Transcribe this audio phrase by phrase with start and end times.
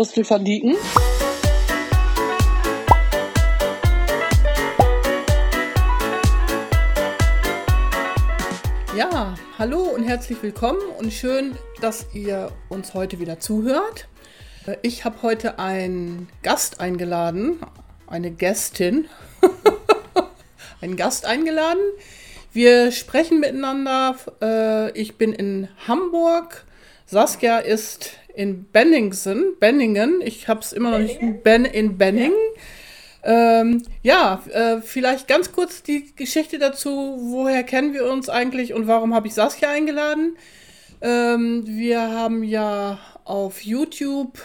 [0.00, 0.76] Christel van Dieken.
[8.96, 14.08] Ja, hallo und herzlich willkommen und schön, dass ihr uns heute wieder zuhört.
[14.80, 17.60] Ich habe heute einen Gast eingeladen,
[18.06, 19.06] eine Gästin,
[20.80, 21.82] einen Gast eingeladen.
[22.54, 24.16] Wir sprechen miteinander.
[24.40, 26.64] Äh, ich bin in Hamburg.
[27.04, 30.20] Saskia ist in Benningsen, Benningen.
[30.22, 32.32] Ich habe es immer noch nicht ben, in Benning.
[33.24, 37.18] Ja, ähm, ja äh, vielleicht ganz kurz die Geschichte dazu.
[37.20, 40.36] Woher kennen wir uns eigentlich und warum habe ich Saskia eingeladen?
[41.00, 44.38] Ähm, wir haben ja auf YouTube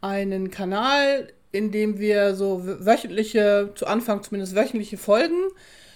[0.00, 5.36] einen Kanal, in dem wir so wöchentliche, zu Anfang zumindest wöchentliche Folgen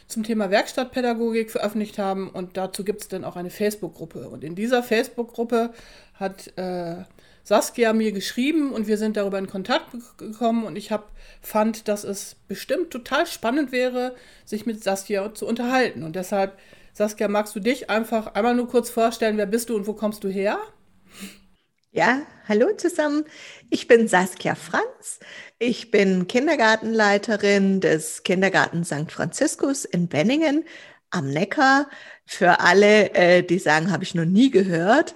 [0.08, 4.30] zum Thema Werkstattpädagogik veröffentlicht haben und dazu gibt es dann auch eine Facebook-Gruppe.
[4.30, 5.70] Und in dieser Facebook-Gruppe
[6.18, 7.04] hat äh,
[7.44, 12.04] Saskia mir geschrieben und wir sind darüber in Kontakt gekommen und ich hab, fand, dass
[12.04, 16.02] es bestimmt total spannend wäre, sich mit Saskia zu unterhalten.
[16.02, 16.58] Und deshalb,
[16.92, 20.24] Saskia, magst du dich einfach einmal nur kurz vorstellen, wer bist du und wo kommst
[20.24, 20.58] du her?
[21.90, 23.24] Ja, hallo zusammen.
[23.70, 25.18] Ich bin Saskia Franz.
[25.58, 29.10] Ich bin Kindergartenleiterin des Kindergarten St.
[29.10, 30.64] Franziskus in Benningen
[31.10, 31.88] am Neckar.
[32.26, 35.14] Für alle, äh, die sagen, habe ich noch nie gehört,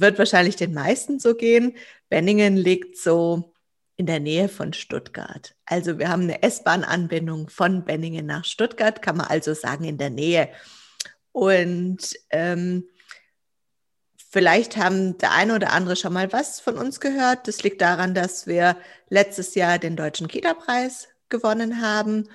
[0.00, 1.76] wird wahrscheinlich den meisten so gehen.
[2.08, 3.52] Benningen liegt so
[3.96, 5.54] in der Nähe von Stuttgart.
[5.64, 10.10] Also wir haben eine S-Bahn-Anbindung von Benningen nach Stuttgart, kann man also sagen in der
[10.10, 10.50] Nähe.
[11.32, 12.88] Und ähm,
[14.36, 17.48] Vielleicht haben der eine oder andere schon mal was von uns gehört.
[17.48, 18.76] Das liegt daran, dass wir
[19.08, 22.28] letztes Jahr den Deutschen Kita-Preis gewonnen haben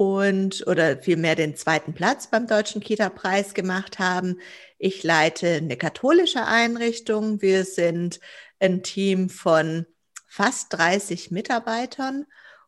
[0.00, 4.40] und oder vielmehr den zweiten Platz beim Deutschen Kita-Preis gemacht haben.
[4.78, 7.42] Ich leite eine katholische Einrichtung.
[7.42, 8.18] Wir sind
[8.60, 9.84] ein Team von
[10.26, 12.24] fast 30 Mitarbeitern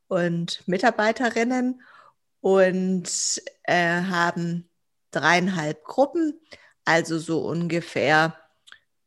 [0.08, 1.80] und Mitarbeiterinnen
[2.42, 4.68] und äh, haben
[5.10, 6.38] dreieinhalb Gruppen,
[6.84, 8.36] also so ungefähr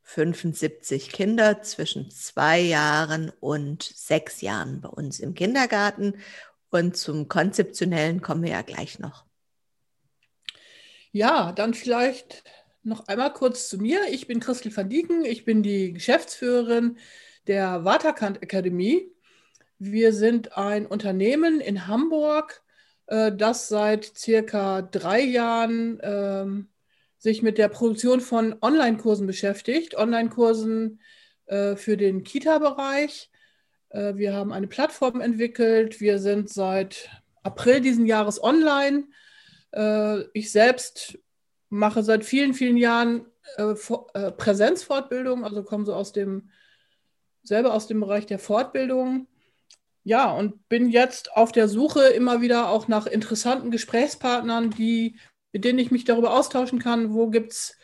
[0.02, 6.16] 75 Kinder zwischen zwei Jahren und sechs Jahren bei uns im Kindergarten.
[6.76, 9.24] Und zum Konzeptionellen kommen wir ja gleich noch.
[11.14, 12.44] Ja, dann vielleicht
[12.84, 14.02] noch einmal kurz zu mir.
[14.12, 15.24] Ich bin Christel van Dieken.
[15.24, 16.98] Ich bin die Geschäftsführerin
[17.48, 19.10] der Waterkant Akademie.
[19.80, 22.62] Wir sind ein Unternehmen in Hamburg,
[23.08, 26.68] äh, das seit circa drei Jahren ähm,
[27.18, 31.00] sich mit der Produktion von Online-Kursen beschäftigt, Online-Kursen
[31.46, 33.32] äh, für den Kita-Bereich.
[33.96, 36.02] Äh, wir haben eine Plattform entwickelt.
[36.02, 37.10] Wir sind seit
[37.44, 39.06] April diesen Jahres online.
[39.72, 41.18] Äh, ich selbst
[41.70, 43.26] mache seit vielen, vielen Jahren
[43.58, 46.50] äh, Präsenzfortbildung, also komme so aus dem,
[47.44, 49.28] selber aus dem Bereich der Fortbildung.
[50.04, 55.18] Ja, und bin jetzt auf der Suche immer wieder auch nach interessanten Gesprächspartnern, die
[55.52, 57.78] mit denen ich mich darüber austauschen kann, wo gibt es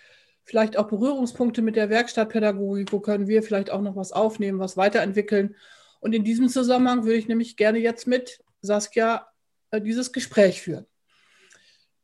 [0.43, 4.75] vielleicht auch Berührungspunkte mit der Werkstattpädagogik, wo können wir vielleicht auch noch was aufnehmen, was
[4.75, 5.55] weiterentwickeln.
[6.01, 9.27] Und in diesem Zusammenhang würde ich nämlich gerne jetzt mit Saskia
[9.71, 10.85] äh, dieses Gespräch führen.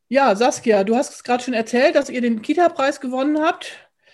[0.08, 3.74] Ja, Saskia, du hast es gerade schon erzählt, dass ihr den Kita-Preis gewonnen habt.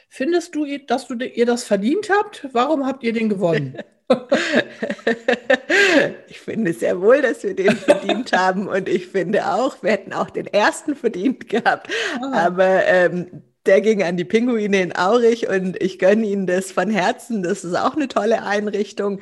[0.10, 2.48] Findest du, dass du ihr das verdient habt?
[2.52, 3.78] Warum habt ihr den gewonnen?
[6.28, 10.14] ich finde sehr wohl, dass wir den verdient haben und ich finde auch, wir hätten
[10.14, 11.90] auch den ersten verdient gehabt.
[12.22, 12.48] Ah.
[12.48, 16.90] Aber ähm, der ging an die Pinguine in Aurich und ich gönne ihnen das von
[16.90, 17.44] Herzen.
[17.44, 19.22] Das ist auch eine tolle Einrichtung.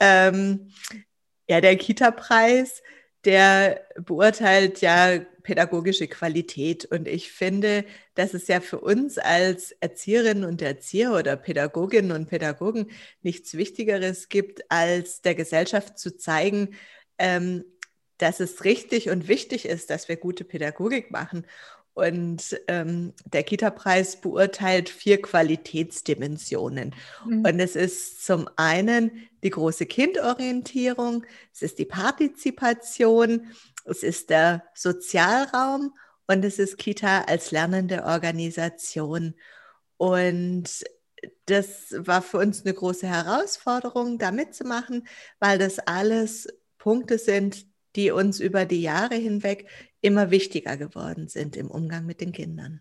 [0.00, 0.72] Ähm,
[1.48, 2.82] ja, der Kita-Preis,
[3.24, 6.84] der beurteilt ja pädagogische Qualität.
[6.86, 7.84] Und ich finde,
[8.14, 12.90] dass es ja für uns als Erzieherinnen und Erzieher oder Pädagoginnen und Pädagogen
[13.22, 16.74] nichts Wichtigeres gibt, als der Gesellschaft zu zeigen,
[17.18, 17.64] ähm,
[18.18, 21.46] dass es richtig und wichtig ist, dass wir gute Pädagogik machen.
[21.96, 26.94] Und ähm, der Kita-Preis beurteilt vier Qualitätsdimensionen.
[27.24, 27.38] Mhm.
[27.38, 33.46] Und es ist zum einen die große Kindorientierung, es ist die Partizipation,
[33.86, 35.94] es ist der Sozialraum
[36.26, 39.34] und es ist Kita als lernende Organisation.
[39.96, 40.84] Und
[41.46, 45.08] das war für uns eine große Herausforderung, da mitzumachen,
[45.38, 46.46] weil das alles
[46.76, 47.66] Punkte sind,
[47.96, 49.66] die uns über die Jahre hinweg
[50.00, 52.80] immer wichtiger geworden sind im Umgang mit den Kindern.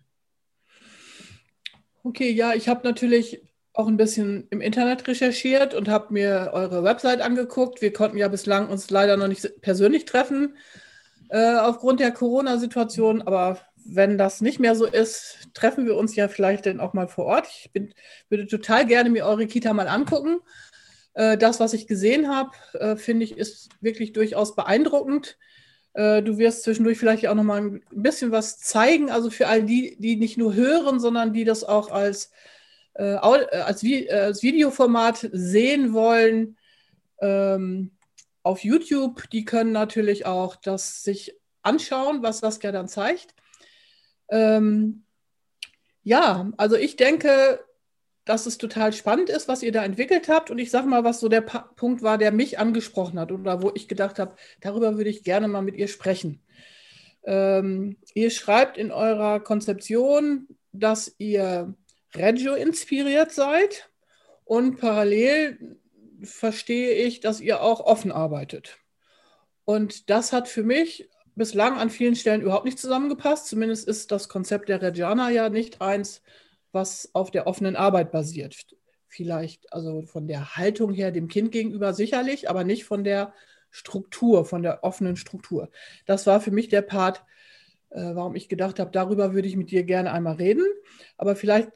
[2.04, 3.42] Okay, ja, ich habe natürlich
[3.74, 7.82] auch ein bisschen im Internet recherchiert und habe mir eure Website angeguckt.
[7.82, 10.56] Wir konnten ja bislang uns leider noch nicht persönlich treffen
[11.30, 16.28] äh, aufgrund der Corona-Situation, aber wenn das nicht mehr so ist, treffen wir uns ja
[16.28, 17.48] vielleicht dann auch mal vor Ort.
[17.50, 17.94] Ich bin,
[18.30, 20.40] würde total gerne mir eure Kita mal angucken.
[21.16, 25.38] Äh, das, was ich gesehen habe, äh, finde ich, ist wirklich durchaus beeindruckend.
[25.94, 29.64] Äh, du wirst zwischendurch vielleicht auch noch mal ein bisschen was zeigen, also für all
[29.64, 32.32] die, die nicht nur hören, sondern die das auch als,
[32.98, 36.56] als, als Videoformat sehen wollen.
[37.20, 37.92] Ähm,
[38.42, 43.36] auf YouTube, die können natürlich auch das sich anschauen, was Saskia dann zeigt.
[44.30, 45.04] Ähm,
[46.04, 47.60] ja, also ich denke,
[48.26, 50.50] dass es total spannend ist, was ihr da entwickelt habt.
[50.50, 53.62] Und ich sage mal, was so der pa Punkt war, der mich angesprochen hat oder
[53.62, 56.42] wo ich gedacht habe, darüber würde ich gerne mal mit ihr sprechen.
[57.24, 61.76] Ähm, ihr schreibt in eurer Konzeption, dass ihr
[62.14, 63.90] Reggio inspiriert seid
[64.44, 65.78] und parallel
[66.24, 68.78] verstehe ich, dass ihr auch offen arbeitet.
[69.66, 73.48] Und das hat für mich bislang an vielen Stellen überhaupt nicht zusammengepasst.
[73.48, 76.22] Zumindest ist das Konzept der Reggiana ja nicht eins,
[76.76, 78.56] was auf der offenen Arbeit basiert.
[79.08, 83.34] Vielleicht, also von der Haltung her dem Kind gegenüber sicherlich, aber nicht von der
[83.72, 85.70] Struktur, von der offenen Struktur.
[86.06, 87.24] Das war für mich der Part,
[87.90, 90.66] äh, warum ich gedacht habe, darüber würde ich mit dir gerne einmal reden.
[91.18, 91.72] Aber vielleicht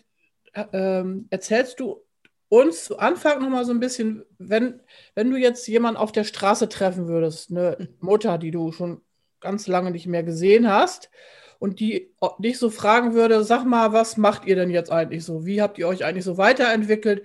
[0.53, 2.03] äh, erzählst du
[2.49, 4.81] uns zu Anfang noch mal so ein bisschen, wenn,
[5.15, 9.01] wenn du jetzt jemanden auf der Straße treffen würdest, eine Mutter, die du schon
[9.39, 11.09] ganz lange nicht mehr gesehen hast
[11.59, 15.45] und die dich so fragen würde, sag mal, was macht ihr denn jetzt eigentlich so?
[15.45, 17.23] Wie habt ihr euch eigentlich so weiterentwickelt?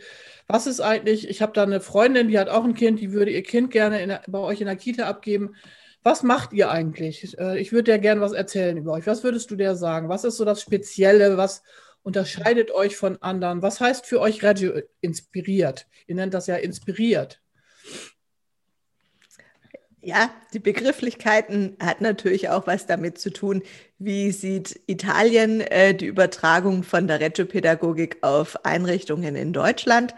[0.49, 3.31] Was ist eigentlich, ich habe da eine Freundin, die hat auch ein Kind, die würde
[3.31, 5.55] ihr Kind gerne der, bei euch in der Kita abgeben.
[6.03, 7.39] Was macht ihr eigentlich?
[7.39, 9.07] Äh, ich würde dir gerne was erzählen über euch.
[9.07, 10.09] Was würdest du der sagen?
[10.09, 11.39] Was ist so das Spezielle?
[11.39, 11.63] Was
[12.03, 13.63] unterscheidet euch von anderen?
[13.63, 15.87] Was heißt für euch Reggio inspiriert?
[16.07, 17.41] Ihr nennt das ja inspiriert.
[20.07, 23.63] Ja, die Begrifflichkeiten hat natürlich auch was damit zu tun,
[23.99, 30.15] wie sieht Italien äh, die Übertragung von der Reggio-Pädagogik auf Einrichtungen in Deutschland.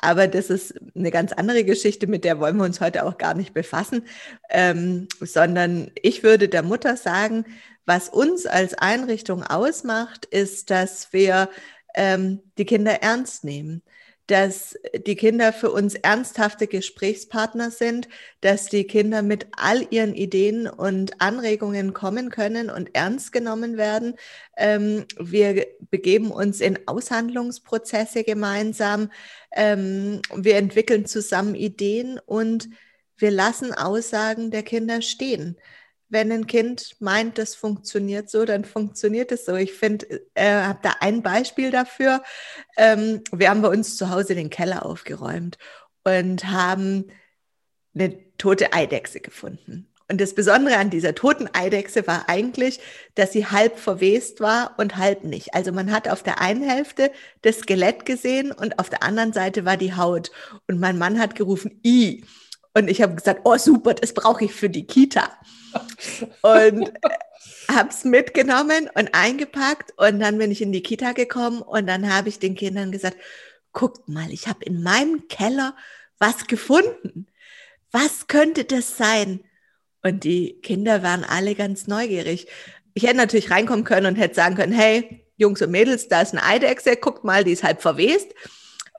[0.00, 3.34] Aber das ist eine ganz andere Geschichte, mit der wollen wir uns heute auch gar
[3.34, 4.04] nicht befassen,
[4.50, 7.44] ähm, sondern ich würde der Mutter sagen,
[7.86, 11.50] was uns als Einrichtung ausmacht, ist, dass wir
[11.96, 13.82] ähm, die Kinder ernst nehmen
[14.26, 14.74] dass
[15.06, 18.08] die Kinder für uns ernsthafte Gesprächspartner sind,
[18.40, 24.14] dass die Kinder mit all ihren Ideen und Anregungen kommen können und ernst genommen werden.
[24.56, 29.10] Ähm, wir begeben uns in Aushandlungsprozesse gemeinsam.
[29.52, 32.70] Ähm, wir entwickeln zusammen Ideen und
[33.16, 35.56] wir lassen Aussagen der Kinder stehen
[36.14, 39.54] wenn ein Kind meint, das funktioniert so, dann funktioniert es so.
[39.56, 42.22] Ich finde, äh, habe da ein Beispiel dafür.
[42.78, 45.58] Ähm, wir haben bei uns zu Hause den Keller aufgeräumt
[46.04, 47.08] und haben
[47.94, 49.88] eine tote Eidechse gefunden.
[50.08, 52.78] Und das Besondere an dieser toten Eidechse war eigentlich,
[53.14, 55.54] dass sie halb verwest war und halb nicht.
[55.54, 57.10] Also man hat auf der einen Hälfte
[57.42, 60.30] das Skelett gesehen und auf der anderen Seite war die Haut.
[60.68, 62.22] Und mein Mann hat gerufen, i.
[62.74, 65.30] Und ich habe gesagt, oh super, das brauche ich für die Kita.
[66.42, 66.92] Und
[67.70, 69.92] habe es mitgenommen und eingepackt.
[69.96, 73.16] Und dann bin ich in die Kita gekommen und dann habe ich den Kindern gesagt,
[73.72, 75.76] guckt mal, ich habe in meinem Keller
[76.18, 77.26] was gefunden.
[77.90, 79.40] Was könnte das sein?
[80.02, 82.46] Und die Kinder waren alle ganz neugierig.
[82.92, 86.32] Ich hätte natürlich reinkommen können und hätte sagen können, hey, Jungs und Mädels, da ist
[86.32, 88.32] eine Eidechse, guckt mal, die ist halb verwest.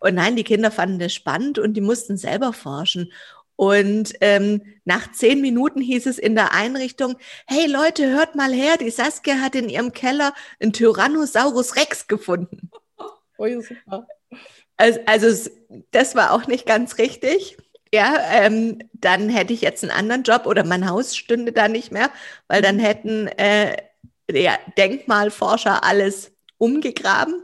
[0.02, 3.12] Und nein, die Kinder fanden das spannend und die mussten selber forschen.
[3.56, 7.16] Und ähm, nach zehn Minuten hieß es in der Einrichtung,
[7.48, 12.70] hey Leute, hört mal her, die Saskia hat in ihrem Keller einen Tyrannosaurus Rex gefunden.
[13.38, 14.08] Oh, super.
[14.78, 15.50] Also, also
[15.92, 17.58] das war auch nicht ganz richtig.
[17.94, 21.92] Ja, ähm, dann hätte ich jetzt einen anderen Job oder mein Haus stünde da nicht
[21.92, 22.12] mehr,
[22.48, 23.76] weil dann hätten äh,
[24.32, 27.42] ja, Denkmalforscher alles umgegraben.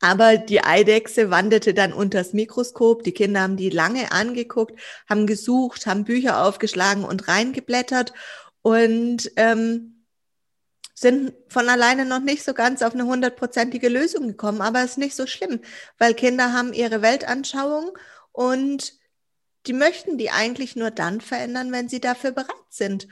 [0.00, 3.02] Aber die Eidechse wanderte dann unters Mikroskop.
[3.02, 8.12] Die Kinder haben die lange angeguckt, haben gesucht, haben Bücher aufgeschlagen und reingeblättert
[8.62, 10.04] und ähm,
[10.94, 14.60] sind von alleine noch nicht so ganz auf eine hundertprozentige Lösung gekommen.
[14.60, 15.60] Aber es ist nicht so schlimm,
[15.98, 17.96] weil Kinder haben ihre Weltanschauung
[18.32, 18.94] und
[19.66, 23.08] die möchten die eigentlich nur dann verändern, wenn sie dafür bereit sind.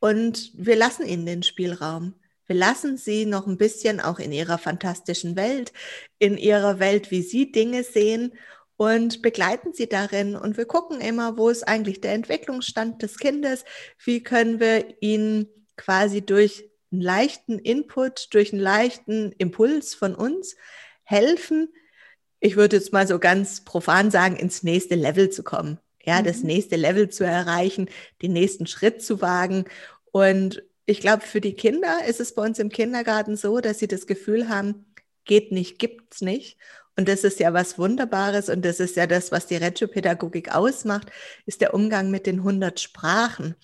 [0.00, 2.14] Und wir lassen ihnen den Spielraum.
[2.48, 5.72] Wir lassen sie noch ein bisschen auch in ihrer fantastischen Welt,
[6.18, 8.32] in ihrer Welt, wie sie Dinge sehen
[8.76, 10.34] und begleiten sie darin.
[10.34, 13.64] Und wir gucken immer, wo ist eigentlich der Entwicklungsstand des Kindes?
[14.04, 20.56] Wie können wir ihn quasi durch einen leichten Input, durch einen leichten Impuls von uns
[21.04, 21.68] helfen,
[22.40, 25.78] ich würde jetzt mal so ganz profan sagen, ins nächste Level zu kommen.
[26.04, 26.24] Ja, mhm.
[26.24, 27.88] das nächste Level zu erreichen,
[28.22, 29.64] den nächsten Schritt zu wagen.
[30.12, 33.88] Und ich glaube, für die Kinder ist es bei uns im Kindergarten so, dass sie
[33.88, 34.86] das Gefühl haben,
[35.26, 36.56] geht nicht, gibt's nicht.
[36.96, 41.10] Und das ist ja was Wunderbares und das ist ja das, was die Regiopädagogik ausmacht,
[41.44, 43.54] ist der Umgang mit den 100 Sprachen.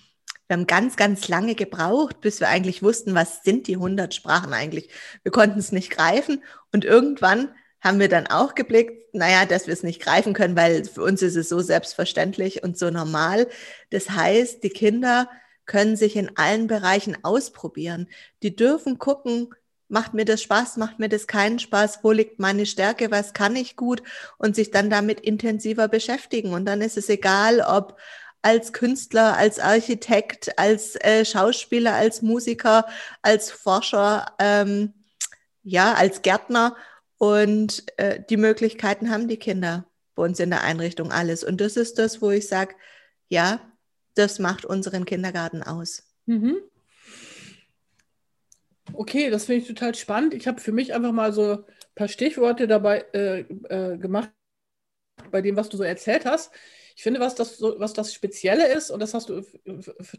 [0.48, 4.52] Wir haben ganz, ganz lange gebraucht, bis wir eigentlich wussten, was sind die 100 Sprachen
[4.52, 4.90] eigentlich.
[5.22, 9.72] Wir konnten es nicht greifen und irgendwann haben wir dann auch geblickt, naja, dass wir
[9.72, 13.48] es nicht greifen können, weil für uns ist es so selbstverständlich und so normal.
[13.88, 15.30] Das heißt, die Kinder
[15.66, 18.08] können sich in allen Bereichen ausprobieren.
[18.42, 19.54] Die dürfen gucken,
[19.88, 23.56] macht mir das Spaß, macht mir das keinen Spaß, wo liegt meine Stärke, was kann
[23.56, 24.02] ich gut
[24.38, 26.52] und sich dann damit intensiver beschäftigen.
[26.52, 27.98] Und dann ist es egal, ob
[28.42, 32.86] als Künstler, als Architekt, als äh, Schauspieler, als Musiker,
[33.22, 34.92] als Forscher, ähm,
[35.62, 36.76] ja, als Gärtner
[37.16, 41.42] und äh, die Möglichkeiten haben die Kinder bei uns in der Einrichtung alles.
[41.42, 42.74] Und das ist das, wo ich sage,
[43.28, 43.60] ja,
[44.14, 46.04] das macht unseren Kindergarten aus.
[46.26, 46.56] Mhm.
[48.92, 50.34] Okay, das finde ich total spannend.
[50.34, 54.30] Ich habe für mich einfach mal so ein paar Stichworte dabei äh, äh, gemacht,
[55.30, 56.52] bei dem, was du so erzählt hast.
[56.96, 59.42] Ich finde, was das, so, was das Spezielle ist, und das hast du,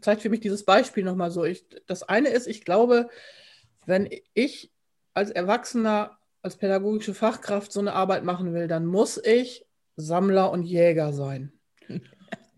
[0.00, 1.44] zeigt für mich dieses Beispiel nochmal so.
[1.44, 3.08] Ich, das eine ist, ich glaube,
[3.86, 4.72] wenn ich
[5.14, 10.62] als Erwachsener als pädagogische Fachkraft so eine Arbeit machen will, dann muss ich Sammler und
[10.62, 11.52] Jäger sein.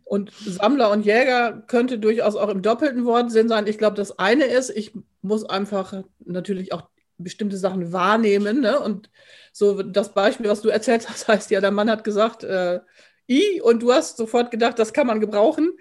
[0.09, 3.67] Und Sammler und Jäger könnte durchaus auch im doppelten Wortsinn sein.
[3.67, 6.89] Ich glaube, das eine ist, ich muss einfach natürlich auch
[7.19, 8.63] bestimmte Sachen wahrnehmen.
[8.63, 8.81] Ne?
[8.81, 9.11] Und
[9.53, 12.81] so das Beispiel, was du erzählt hast, heißt ja, der Mann hat gesagt, äh,
[13.29, 15.73] I, und du hast sofort gedacht, das kann man gebrauchen.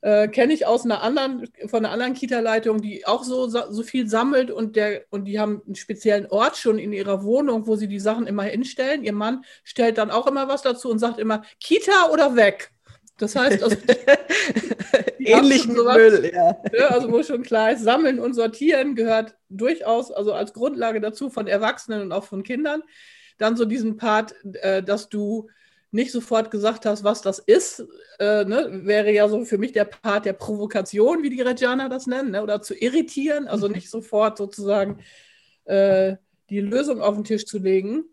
[0.00, 4.08] Äh, Kenne ich aus einer anderen, von einer anderen Kita-Leitung, die auch so, so viel
[4.08, 7.88] sammelt und, der, und die haben einen speziellen Ort schon in ihrer Wohnung, wo sie
[7.88, 9.04] die Sachen immer hinstellen.
[9.04, 12.72] Ihr Mann stellt dann auch immer was dazu und sagt immer, Kita oder weg.
[13.20, 13.76] Das heißt, also,
[15.18, 16.56] ähnlichen sowas, Müll, ja.
[16.76, 16.88] ja.
[16.88, 21.46] Also wo schon klar ist, Sammeln und Sortieren gehört durchaus, also als Grundlage dazu von
[21.46, 22.82] Erwachsenen und auch von Kindern.
[23.38, 25.48] Dann so diesen Part, äh, dass du
[25.92, 27.84] nicht sofort gesagt hast, was das ist,
[28.18, 32.06] äh, ne, wäre ja so für mich der Part der Provokation, wie die Reggianer das
[32.06, 33.74] nennen, ne, oder zu irritieren, also mhm.
[33.74, 35.00] nicht sofort sozusagen
[35.64, 36.16] äh,
[36.48, 38.04] die Lösung auf den Tisch zu legen.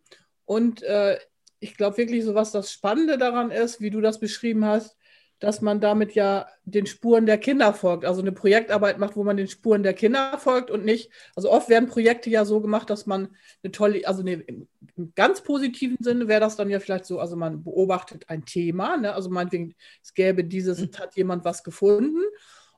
[0.46, 1.18] Und äh,
[1.60, 4.97] ich glaube wirklich, so was das Spannende daran ist, wie du das beschrieben hast,
[5.40, 9.38] dass man damit ja den Spuren der Kinder folgt, also eine Projektarbeit macht, wo man
[9.38, 13.06] den Spuren der Kinder folgt und nicht, also oft werden Projekte ja so gemacht, dass
[13.06, 13.30] man
[13.64, 14.68] eine tolle, also eine, im
[15.16, 19.14] ganz positiven Sinne wäre das dann ja vielleicht so, also man beobachtet ein Thema, ne?
[19.14, 20.98] also meinetwegen, es gäbe dieses, mhm.
[20.98, 22.24] hat jemand was gefunden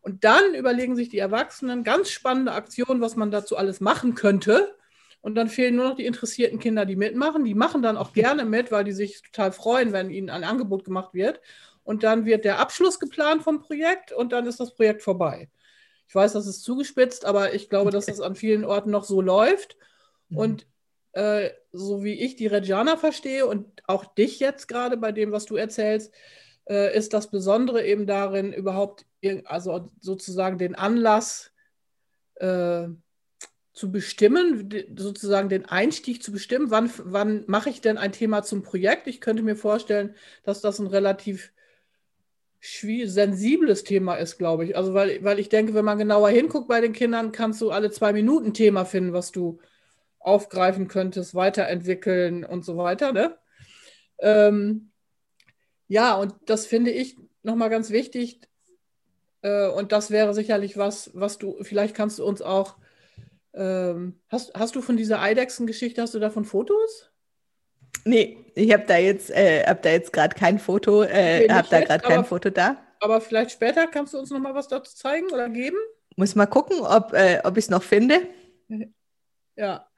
[0.01, 4.75] und dann überlegen sich die Erwachsenen ganz spannende Aktionen, was man dazu alles machen könnte.
[5.21, 7.43] Und dann fehlen nur noch die interessierten Kinder, die mitmachen.
[7.43, 10.85] Die machen dann auch gerne mit, weil die sich total freuen, wenn ihnen ein Angebot
[10.85, 11.41] gemacht wird
[11.89, 15.49] und dann wird der Abschluss geplant vom Projekt und dann ist das Projekt vorbei.
[16.07, 19.21] Ich weiß, das ist zugespitzt, aber ich glaube, dass das an vielen Orten noch so
[19.21, 19.75] läuft.
[20.27, 20.37] Mhm.
[20.37, 20.67] Und
[21.13, 25.47] äh, so wie ich die Reggiana verstehe und auch dich jetzt gerade bei dem, was
[25.47, 26.13] du erzählst,
[26.69, 29.07] äh, ist das Besondere eben darin, überhaupt,
[29.45, 31.51] also sozusagen den Anlass
[32.35, 32.87] äh,
[33.73, 38.61] zu bestimmen, sozusagen den Einstieg zu bestimmen, wann, wann mache ich denn ein Thema zum
[38.61, 39.07] Projekt?
[39.07, 41.51] Ich könnte mir vorstellen, dass das ein relativ
[42.61, 44.75] sensibles Thema ist, glaube ich.
[44.75, 47.91] Also, weil, weil ich denke, wenn man genauer hinguckt bei den Kindern, kannst du alle
[47.91, 49.59] zwei Minuten ein Thema finden, was du
[50.19, 53.13] aufgreifen könntest, weiterentwickeln und so weiter.
[53.13, 53.37] Ne?
[54.19, 54.91] Ähm,
[55.87, 58.41] ja, und das finde ich nochmal ganz wichtig.
[59.41, 62.77] Äh, und das wäre sicherlich was, was du, vielleicht kannst du uns auch,
[63.53, 67.08] ähm, hast, hast du von dieser Eidechsen-Geschichte, hast du davon Fotos?
[68.05, 71.81] Nee, ich habe da jetzt, äh, hab jetzt gerade kein Foto, äh, okay, habe da
[71.81, 72.77] gerade kein Foto da.
[73.01, 75.77] Aber vielleicht später kannst du uns noch mal was dazu zeigen oder geben?
[76.15, 78.21] Muss mal gucken, ob, äh, ob ich es noch finde.
[79.55, 79.89] Ja,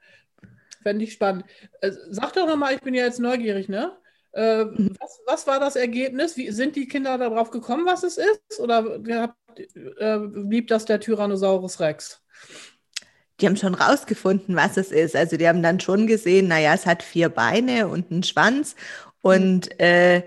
[0.82, 1.44] fände ich spannend.
[1.82, 3.96] Äh, sag doch noch mal, ich bin ja jetzt neugierig, ne?
[4.32, 4.96] Äh, mhm.
[4.98, 6.36] was, was, war das Ergebnis?
[6.36, 8.58] Wie, sind die Kinder darauf gekommen, was es ist?
[8.58, 12.24] Oder äh, blieb das der Tyrannosaurus Rex?
[13.42, 15.16] Die haben schon rausgefunden, was es ist.
[15.16, 18.76] Also die haben dann schon gesehen, naja, es hat vier Beine und einen Schwanz
[19.20, 20.22] und, äh,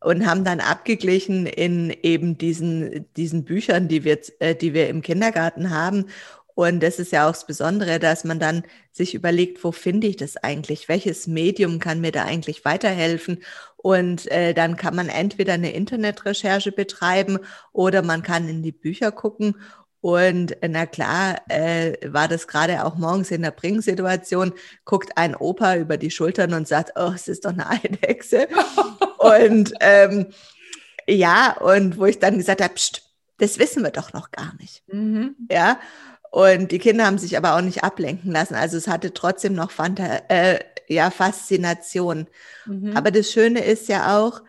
[0.00, 5.02] und haben dann abgeglichen in eben diesen, diesen Büchern, die wir, äh, die wir im
[5.02, 6.06] Kindergarten haben.
[6.54, 10.16] Und das ist ja auch das Besondere, dass man dann sich überlegt, wo finde ich
[10.16, 10.88] das eigentlich?
[10.88, 13.42] Welches Medium kann mir da eigentlich weiterhelfen?
[13.76, 17.38] Und äh, dann kann man entweder eine Internetrecherche betreiben
[17.72, 19.54] oder man kann in die Bücher gucken
[20.00, 24.52] und na klar, äh, war das gerade auch morgens in der Bringsituation,
[24.84, 28.48] guckt ein Opa über die Schultern und sagt, oh, es ist doch eine Eidechse.
[29.18, 30.28] und ähm,
[31.06, 32.74] ja, und wo ich dann gesagt habe,
[33.38, 34.82] das wissen wir doch noch gar nicht.
[34.88, 35.36] Mhm.
[35.50, 35.78] Ja.
[36.30, 38.54] Und die Kinder haben sich aber auch nicht ablenken lassen.
[38.54, 42.26] Also es hatte trotzdem noch Fanta äh, ja, Faszination.
[42.66, 42.96] Mhm.
[42.96, 44.42] Aber das Schöne ist ja auch,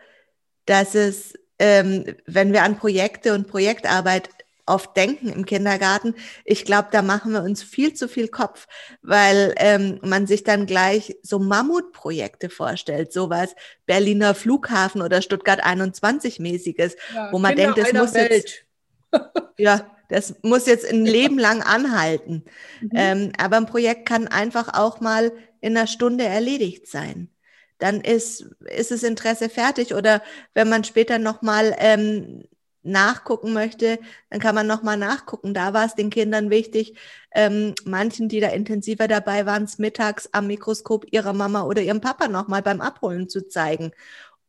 [0.64, 4.30] dass es, ähm, wenn wir an Projekte und Projektarbeit
[4.66, 6.14] oft denken im Kindergarten.
[6.44, 8.66] Ich glaube, da machen wir uns viel zu viel Kopf,
[9.02, 13.54] weil ähm, man sich dann gleich so Mammutprojekte vorstellt, sowas
[13.86, 18.32] Berliner Flughafen oder Stuttgart 21 mäßiges, ja, wo man Kinder denkt, das muss Welt.
[18.32, 18.64] jetzt
[19.58, 22.44] ja, das muss jetzt ein Leben lang anhalten.
[22.80, 22.90] Mhm.
[22.94, 27.30] Ähm, aber ein Projekt kann einfach auch mal in einer Stunde erledigt sein.
[27.78, 28.42] Dann ist,
[28.76, 29.94] ist das Interesse fertig.
[29.94, 30.22] Oder
[30.54, 32.44] wenn man später nochmal ähm,
[32.82, 33.98] nachgucken möchte,
[34.30, 35.54] dann kann man nochmal nachgucken.
[35.54, 36.96] Da war es den Kindern wichtig,
[37.34, 42.00] ähm, manchen, die da intensiver dabei waren, es mittags am Mikroskop ihrer Mama oder ihrem
[42.00, 43.92] Papa nochmal beim Abholen zu zeigen.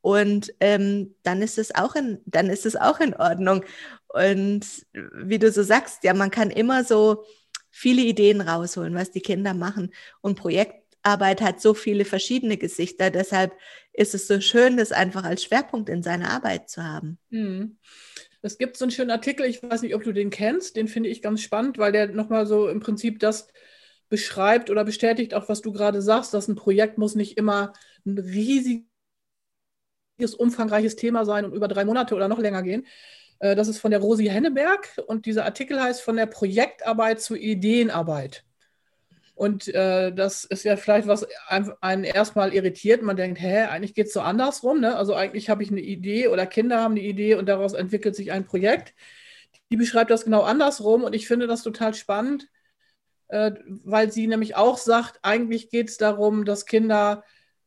[0.02, 3.64] Und ähm, dann ist es auch in, dann ist es auch in Ordnung.
[4.10, 7.24] Und wie du so sagst, ja, man kann immer so
[7.70, 9.94] viele Ideen rausholen, was die Kinder machen.
[10.20, 13.12] Und Projektarbeit hat so viele verschiedene Gesichter.
[13.12, 13.54] Deshalb
[13.94, 17.18] ist es so schön, das einfach als Schwerpunkt in seiner Arbeit zu haben.
[17.30, 17.78] Mhm.
[18.46, 21.08] Es gibt so einen schönen Artikel, ich weiß nicht, ob du den kennst, den finde
[21.08, 23.48] ich ganz spannend, weil der nochmal so im Prinzip das
[24.10, 27.72] beschreibt oder bestätigt, auch was du gerade sagst, dass ein Projekt muss nicht immer
[28.06, 28.86] ein riesiges,
[30.38, 32.86] umfangreiches Thema sein und über drei Monate oder noch länger gehen.
[33.40, 37.38] Äh, das ist von der Rosi Henneberg und dieser Artikel heißt von der Projektarbeit zur
[37.38, 38.44] Ideenarbeit.
[39.36, 41.26] Und äh, das ist ja vielleicht, was
[41.82, 43.02] einen erstmal irritiert.
[43.02, 44.80] Man denkt, hä, eigentlich geht es so andersrum.
[44.80, 44.96] Ne?
[44.96, 48.32] Also eigentlich habe ich eine Idee oder Kinder haben eine Idee und daraus entwickelt sich
[48.32, 48.94] ein Projekt.
[49.72, 52.48] Die beschreibt das genau andersrum und ich finde das total spannend,
[53.30, 53.52] äh,
[53.84, 57.24] weil sie nämlich auch sagt, eigentlich geht es darum, dass Kinder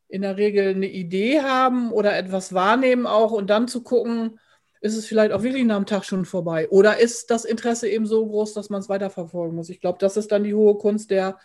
[0.07, 4.39] in der Regel eine Idee haben oder etwas wahrnehmen auch und dann zu gucken,
[4.81, 6.69] ist es vielleicht auch wirklich nach dem Tag schon vorbei?
[6.69, 9.69] Oder ist das Interesse eben so groß, dass man es weiterverfolgen muss?
[9.69, 11.39] Ich glaube, das ist dann die hohe Kunst der,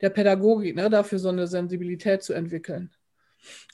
[0.00, 0.90] der Pädagogik, ne?
[0.90, 2.90] dafür so eine Sensibilität zu entwickeln.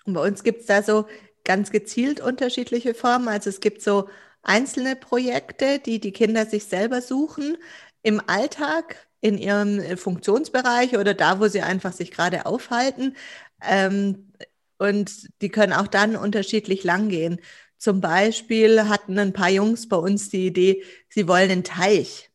[0.04, 1.06] Und bei uns gibt es da so
[1.44, 3.28] ganz gezielt unterschiedliche Formen.
[3.28, 4.08] Also es gibt so
[4.42, 7.56] einzelne Projekte, die die Kinder sich selber suchen
[8.02, 13.16] im Alltag, in ihrem Funktionsbereich oder da, wo sie einfach sich gerade aufhalten.
[13.62, 14.32] Ähm,
[14.78, 17.40] und die können auch dann unterschiedlich lang gehen.
[17.78, 22.30] Zum Beispiel hatten ein paar Jungs bei uns die Idee, sie wollen einen Teich.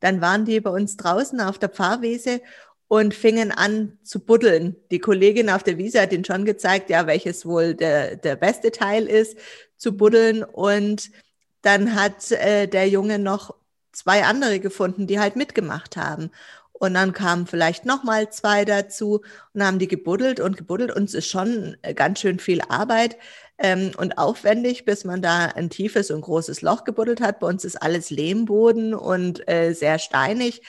[0.00, 2.40] Dann waren die bei uns draußen auf der Pfarrwiese
[2.88, 4.76] und fingen an zu buddeln.
[4.90, 8.70] Die Kollegin auf der Wiese hat ihnen schon gezeigt, ja, welches wohl der, der beste
[8.70, 9.36] Teil ist,
[9.76, 10.44] zu buddeln.
[10.44, 11.10] Und
[11.62, 13.54] dann hat äh, der Junge noch
[13.92, 16.30] zwei andere gefunden, die halt mitgemacht haben.
[16.72, 19.22] Und dann kamen vielleicht nochmal zwei dazu
[19.54, 20.94] und haben die gebuddelt und gebuddelt.
[20.94, 23.16] Und es ist schon äh, ganz schön viel Arbeit
[23.58, 27.40] ähm, und aufwendig, bis man da ein tiefes und großes Loch gebuddelt hat.
[27.40, 30.62] Bei uns ist alles Lehmboden und äh, sehr steinig,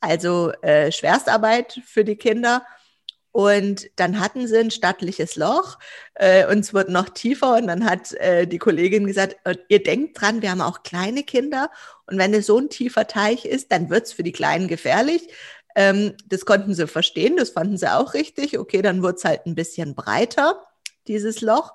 [0.00, 2.64] also äh, Schwerstarbeit für die Kinder.
[3.30, 5.78] Und dann hatten sie ein stattliches Loch
[6.14, 7.56] äh, und es wurde noch tiefer.
[7.56, 11.22] Und dann hat äh, die Kollegin gesagt, äh, ihr denkt dran, wir haben auch kleine
[11.22, 11.70] Kinder.
[12.06, 15.28] Und wenn es so ein tiefer Teich ist, dann wird es für die Kleinen gefährlich.
[15.76, 18.58] Ähm, das konnten sie verstehen, das fanden sie auch richtig.
[18.58, 20.66] Okay, dann wird es halt ein bisschen breiter,
[21.06, 21.74] dieses Loch.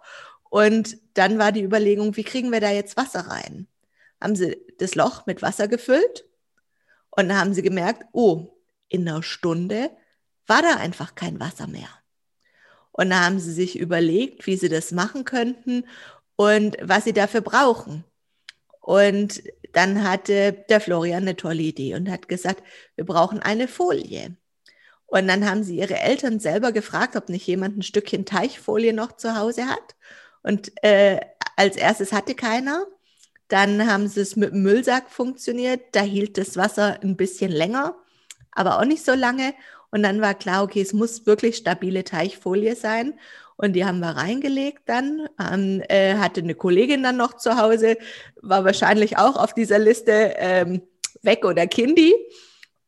[0.53, 3.65] Und dann war die Überlegung, wie kriegen wir da jetzt Wasser rein?
[4.21, 6.29] Haben sie das Loch mit Wasser gefüllt
[7.09, 8.55] und dann haben sie gemerkt, oh,
[8.87, 9.89] in einer Stunde
[10.45, 11.89] war da einfach kein Wasser mehr.
[12.91, 15.87] Und da haben sie sich überlegt, wie sie das machen könnten
[16.35, 18.03] und was sie dafür brauchen.
[18.79, 22.61] Und dann hatte der Florian eine tolle Idee und hat gesagt,
[22.95, 24.37] wir brauchen eine Folie.
[25.07, 29.13] Und dann haben sie ihre Eltern selber gefragt, ob nicht jemand ein Stückchen Teichfolie noch
[29.13, 29.95] zu Hause hat.
[30.43, 31.19] Und äh,
[31.55, 32.85] als erstes hatte keiner.
[33.47, 35.81] Dann haben sie es mit dem Müllsack funktioniert.
[35.93, 37.95] Da hielt das Wasser ein bisschen länger,
[38.51, 39.53] aber auch nicht so lange.
[39.91, 43.13] Und dann war klar, okay, es muss wirklich stabile Teichfolie sein.
[43.55, 45.27] Und die haben wir reingelegt dann.
[45.39, 47.97] Ähm, äh, hatte eine Kollegin dann noch zu Hause,
[48.41, 50.81] war wahrscheinlich auch auf dieser Liste ähm,
[51.21, 52.13] weg oder Kindi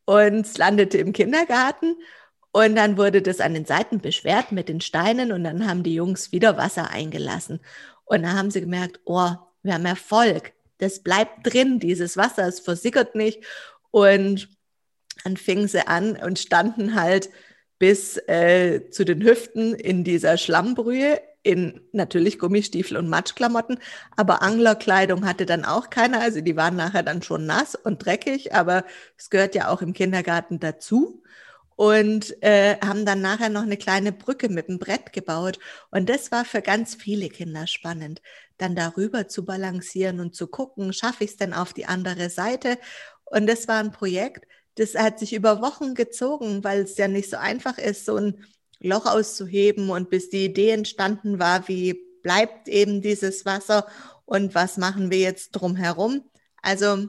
[0.05, 1.95] und landete im Kindergarten.
[2.55, 5.93] Und dann wurde das an den Seiten beschwert mit den Steinen und dann haben die
[5.93, 7.59] Jungs wieder Wasser eingelassen.
[8.05, 10.53] Und dann haben sie gemerkt, oh, wir haben Erfolg.
[10.77, 13.43] Das bleibt drin, dieses Wasser, es versickert nicht.
[13.91, 14.47] Und
[15.25, 17.29] dann fingen sie an und standen halt
[17.77, 23.79] bis äh, zu den Hüften in dieser Schlammbrühe, in natürlich Gummistiefel und Matschklamotten,
[24.15, 28.55] aber Anglerkleidung hatte dann auch keiner, also die waren nachher dann schon nass und dreckig,
[28.55, 28.85] aber
[29.17, 31.21] es gehört ja auch im Kindergarten dazu
[31.75, 35.59] und äh, haben dann nachher noch eine kleine Brücke mit dem Brett gebaut.
[35.91, 38.21] Und das war für ganz viele Kinder spannend,
[38.57, 42.77] dann darüber zu balancieren und zu gucken, schaffe ich es denn auf die andere Seite?
[43.25, 47.29] Und das war ein Projekt, das hat sich über Wochen gezogen, weil es ja nicht
[47.29, 48.45] so einfach ist, so ein
[48.79, 53.87] Loch auszuheben und bis die Idee entstanden war, wie bleibt eben dieses Wasser
[54.25, 56.23] und was machen wir jetzt drumherum.
[56.61, 57.07] Also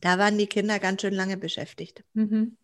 [0.00, 2.04] da waren die Kinder ganz schön lange beschäftigt.
[2.14, 2.56] Mhm.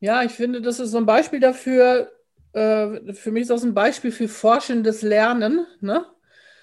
[0.00, 2.12] Ja, ich finde, das ist so ein Beispiel dafür,
[2.52, 5.66] äh, für mich ist das ein Beispiel für forschendes Lernen.
[5.80, 6.06] Ne?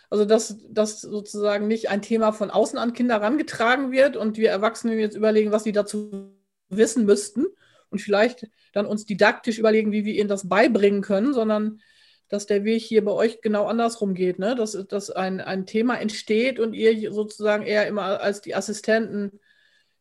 [0.09, 4.49] Also, dass, dass sozusagen nicht ein Thema von außen an Kinder herangetragen wird und wir
[4.49, 6.33] Erwachsenen jetzt überlegen, was sie dazu
[6.69, 7.45] wissen müssten
[7.89, 11.81] und vielleicht dann uns didaktisch überlegen, wie wir ihnen das beibringen können, sondern
[12.29, 14.55] dass der Weg hier bei euch genau andersrum geht, ne?
[14.55, 19.39] dass, dass ein, ein Thema entsteht und ihr sozusagen eher immer als die Assistenten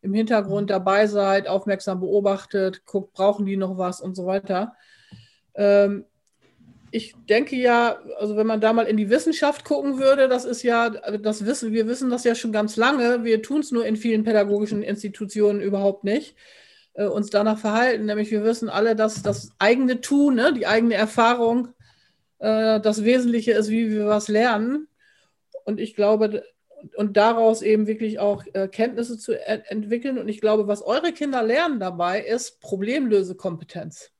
[0.04, 4.74] im Hintergrund dabei seid, aufmerksam beobachtet, guckt, brauchen die noch was und so weiter.
[5.54, 6.04] Ähm,
[6.90, 10.62] ich denke ja, also wenn man da mal in die Wissenschaft gucken würde, das ist
[10.62, 13.96] ja, das wissen, wir wissen das ja schon ganz lange, wir tun es nur in
[13.96, 16.36] vielen pädagogischen Institutionen überhaupt nicht,
[16.92, 18.04] äh, uns danach verhalten.
[18.04, 21.68] Nämlich wir wissen alle, dass das eigene Tun, ne, die eigene Erfahrung
[22.38, 24.86] äh, das Wesentliche ist, wie wir was lernen.
[25.64, 26.44] Und ich glaube,
[26.97, 30.18] und daraus eben wirklich auch äh, Kenntnisse zu entwickeln.
[30.18, 34.11] Und ich glaube, was eure Kinder lernen dabei, ist Problemlösekompetenz.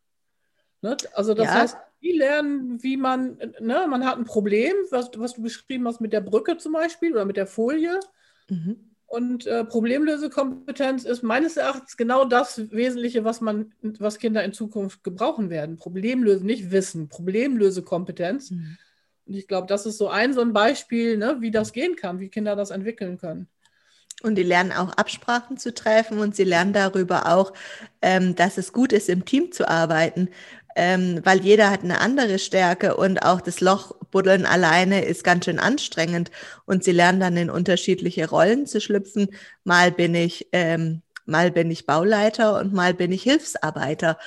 [0.83, 0.97] Ne?
[1.13, 1.55] Also das ja.
[1.55, 6.01] heißt, die lernen, wie man, ne, man hat ein Problem, was, was du beschrieben hast
[6.01, 7.99] mit der Brücke zum Beispiel oder mit der Folie.
[8.49, 8.91] Mhm.
[9.07, 15.05] Und äh, Problemlösekompetenz ist meines Erachtens genau das Wesentliche, was man, was Kinder in Zukunft
[15.05, 15.77] gebrauchen werden.
[15.77, 18.51] Problemlösen, nicht Wissen, Problemlösekompetenz.
[18.51, 18.77] Mhm.
[19.27, 22.21] Und ich glaube, das ist so ein so ein Beispiel, ne, wie das gehen kann,
[22.21, 23.49] wie Kinder das entwickeln können.
[24.23, 27.53] Und die lernen auch Absprachen zu treffen und sie lernen darüber auch,
[28.01, 30.29] ähm, dass es gut ist, im Team zu arbeiten
[30.77, 35.59] ähm, weil jeder hat eine andere Stärke und auch das Lochbuddeln alleine ist ganz schön
[35.59, 36.31] anstrengend
[36.67, 39.29] und sie lernen dann in unterschiedliche Rollen zu schlüpfen.
[39.63, 44.19] Mal bin ich, ähm, mal bin ich Bauleiter und mal bin ich Hilfsarbeiter.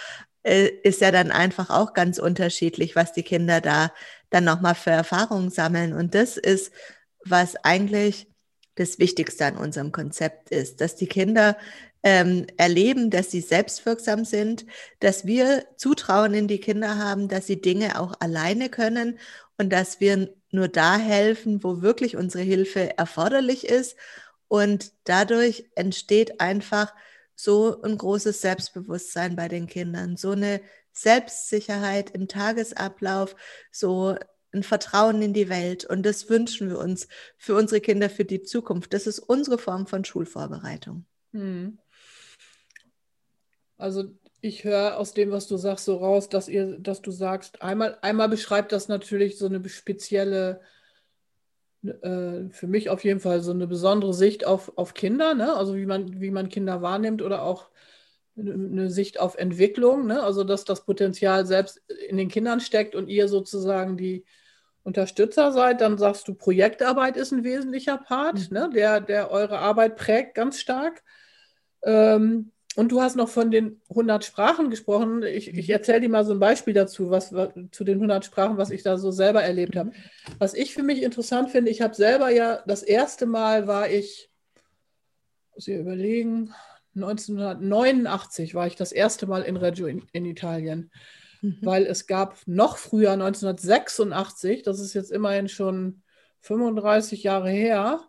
[0.43, 3.91] Äh, ist ja dann einfach auch ganz unterschiedlich, was die Kinder da
[4.29, 5.93] dann nochmal für Erfahrungen sammeln.
[5.93, 6.71] Und das ist,
[7.23, 8.27] was eigentlich
[8.75, 11.57] das Wichtigste an unserem Konzept ist, dass die Kinder
[12.03, 14.65] ähm, erleben, dass sie selbstwirksam sind,
[14.99, 19.19] dass wir Zutrauen in die Kinder haben, dass sie Dinge auch alleine können
[19.57, 23.97] und dass wir nur da helfen, wo wirklich unsere Hilfe erforderlich ist.
[24.47, 26.93] Und dadurch entsteht einfach
[27.35, 30.61] so ein großes Selbstbewusstsein bei den Kindern, so eine
[30.97, 33.35] Selbstsicherheit im Tagesablauf,
[33.71, 34.15] so
[34.51, 35.85] ein Vertrauen in die Welt.
[35.85, 37.07] Und das wünschen wir uns
[37.37, 38.93] für unsere Kinder für die Zukunft.
[38.93, 41.05] Das ist unsere Form von Schulvorbereitung.
[41.33, 41.77] Hm.
[43.77, 44.05] Also
[44.41, 47.97] ich höre aus dem, was du sagst, so raus, dass ihr, dass du sagst, einmal,
[48.01, 50.61] einmal beschreibt das natürlich so eine spezielle,
[51.83, 55.53] äh, für mich auf jeden Fall so eine besondere Sicht auf, auf Kinder, ne?
[55.55, 57.69] also wie man, wie man Kinder wahrnimmt oder auch
[58.37, 60.21] eine Sicht auf Entwicklung, ne?
[60.21, 64.25] also dass das Potenzial selbst in den Kindern steckt und ihr sozusagen die
[64.83, 68.57] Unterstützer seid, dann sagst du, Projektarbeit ist ein wesentlicher Part, mhm.
[68.57, 68.69] ne?
[68.73, 71.03] der, der eure Arbeit prägt ganz stark.
[71.83, 75.23] Ähm, und du hast noch von den 100 Sprachen gesprochen.
[75.23, 75.73] Ich, ich mhm.
[75.73, 78.83] erzähle dir mal so ein Beispiel dazu, was, was, zu den 100 Sprachen, was ich
[78.83, 79.91] da so selber erlebt habe.
[80.37, 84.29] Was ich für mich interessant finde, ich habe selber ja das erste Mal war ich,
[85.55, 86.53] muss ich überlegen,
[86.97, 90.91] 1989 war ich das erste Mal in Reggio in, in Italien,
[91.41, 91.57] mhm.
[91.61, 96.01] weil es gab noch früher 1986, das ist jetzt immerhin schon
[96.41, 98.01] 35 Jahre her,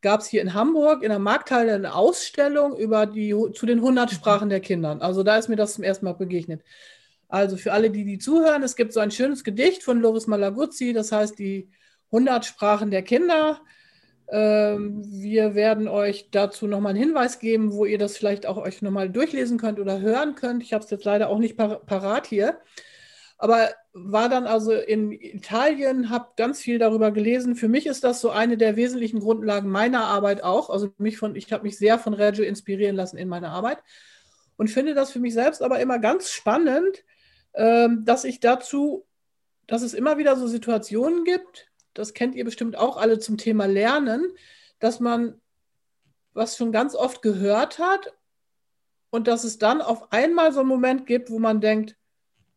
[0.00, 4.10] gab es hier in Hamburg in der Markthalle eine Ausstellung über die, zu den 100
[4.10, 4.14] mhm.
[4.14, 4.98] Sprachen der Kinder.
[5.00, 6.62] Also da ist mir das zum ersten Mal begegnet.
[7.28, 10.92] Also für alle, die, die zuhören, es gibt so ein schönes Gedicht von Loris Malaguzzi,
[10.92, 11.70] das heißt die
[12.10, 13.60] 100 Sprachen der Kinder.
[14.32, 18.80] Ähm, wir werden euch dazu nochmal einen Hinweis geben, wo ihr das vielleicht auch euch
[18.80, 20.62] nochmal durchlesen könnt oder hören könnt.
[20.62, 22.58] Ich habe es jetzt leider auch nicht par parat hier.
[23.36, 27.56] Aber war dann also in Italien, habe ganz viel darüber gelesen.
[27.56, 30.70] Für mich ist das so eine der wesentlichen Grundlagen meiner Arbeit auch.
[30.70, 33.78] Also mich von, ich habe mich sehr von Reggio inspirieren lassen in meiner Arbeit
[34.56, 37.04] und finde das für mich selbst aber immer ganz spannend,
[37.52, 39.04] ähm, dass ich dazu,
[39.66, 43.66] dass es immer wieder so Situationen gibt, das kennt ihr bestimmt auch alle zum Thema
[43.66, 44.24] Lernen,
[44.78, 45.40] dass man
[46.34, 48.12] was schon ganz oft gehört hat
[49.10, 51.96] und dass es dann auf einmal so einen Moment gibt, wo man denkt,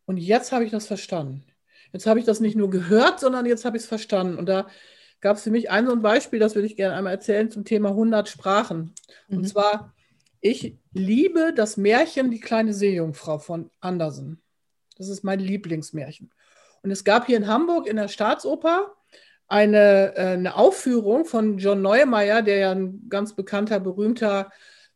[0.05, 1.43] und jetzt habe ich das verstanden.
[1.91, 4.37] Jetzt habe ich das nicht nur gehört, sondern jetzt habe ich es verstanden.
[4.37, 4.67] Und da
[5.19, 7.65] gab es für mich ein so ein Beispiel, das würde ich gerne einmal erzählen zum
[7.65, 8.93] Thema 100 Sprachen.
[9.27, 9.37] Mhm.
[9.37, 9.93] Und zwar,
[10.41, 14.41] ich liebe das Märchen Die kleine Seejungfrau von Andersen.
[14.97, 16.31] Das ist mein Lieblingsmärchen.
[16.83, 18.95] Und es gab hier in Hamburg in der Staatsoper
[19.47, 24.51] eine, äh, eine Aufführung von John Neumeier, der ja ein ganz bekannter, berühmter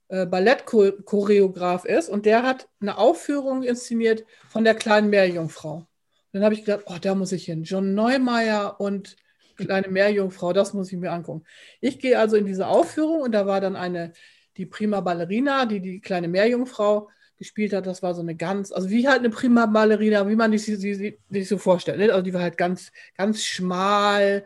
[0.08, 5.86] äh, Ballettchoreograf ist und der hat eine Aufführung inszeniert von der kleinen Meerjungfrau.
[6.32, 7.64] Dann habe ich gedacht, oh, da muss ich hin.
[7.64, 9.16] John Neumeier und
[9.56, 11.46] kleine Meerjungfrau, das muss ich mir angucken.
[11.82, 14.14] Ich gehe also in diese Aufführung und da war dann eine,
[14.58, 17.88] die Prima Ballerina, die die kleine Meerjungfrau gespielt hat.
[17.88, 21.18] Das war so eine ganz, also wie halt eine Prima Ballerina, wie man sich sie,
[21.30, 21.98] sie, so vorstellt.
[21.98, 22.12] Ne?
[22.12, 24.44] Also die war halt ganz, ganz schmal,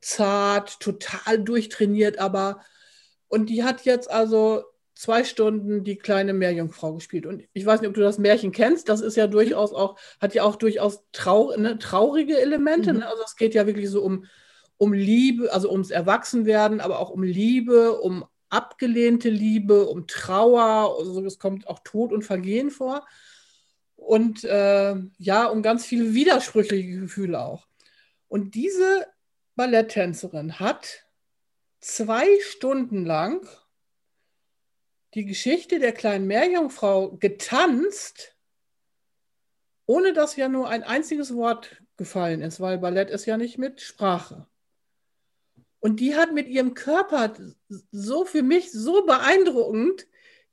[0.00, 2.60] zart, total durchtrainiert, aber
[3.28, 4.62] und die hat jetzt also
[4.94, 7.26] zwei Stunden die kleine Meerjungfrau gespielt.
[7.26, 8.88] Und ich weiß nicht, ob du das Märchen kennst.
[8.88, 12.92] Das ist ja durchaus auch, hat ja auch durchaus trau ne, traurige Elemente.
[12.92, 13.00] Mhm.
[13.00, 13.08] Ne?
[13.08, 14.24] Also es geht ja wirklich so um,
[14.78, 20.96] um Liebe, also ums Erwachsenwerden, aber auch um Liebe, um abgelehnte Liebe, um Trauer.
[20.98, 23.06] Also es kommt auch Tod und Vergehen vor.
[23.96, 27.66] Und äh, ja, um ganz viele widersprüchliche Gefühle auch.
[28.28, 29.06] Und diese
[29.54, 31.06] Balletttänzerin hat
[31.80, 33.46] zwei Stunden lang
[35.14, 38.36] die Geschichte der kleinen Meerjungfrau getanzt,
[39.86, 43.80] ohne dass ja nur ein einziges Wort gefallen ist, weil Ballett ist ja nicht mit
[43.80, 44.46] Sprache.
[45.80, 47.34] Und die hat mit ihrem Körper
[47.92, 50.06] so für mich so beeindruckend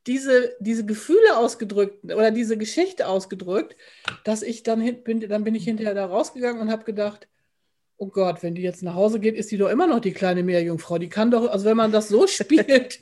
[0.06, 3.76] diese, diese Gefühle ausgedrückt oder diese Geschichte ausgedrückt,
[4.24, 7.26] dass ich dann bin, dann bin ich hinterher da rausgegangen und habe gedacht,
[7.96, 10.42] oh Gott, wenn die jetzt nach Hause geht, ist die doch immer noch die kleine
[10.42, 10.98] Meerjungfrau.
[10.98, 13.00] Die kann doch, also wenn man das so spielt,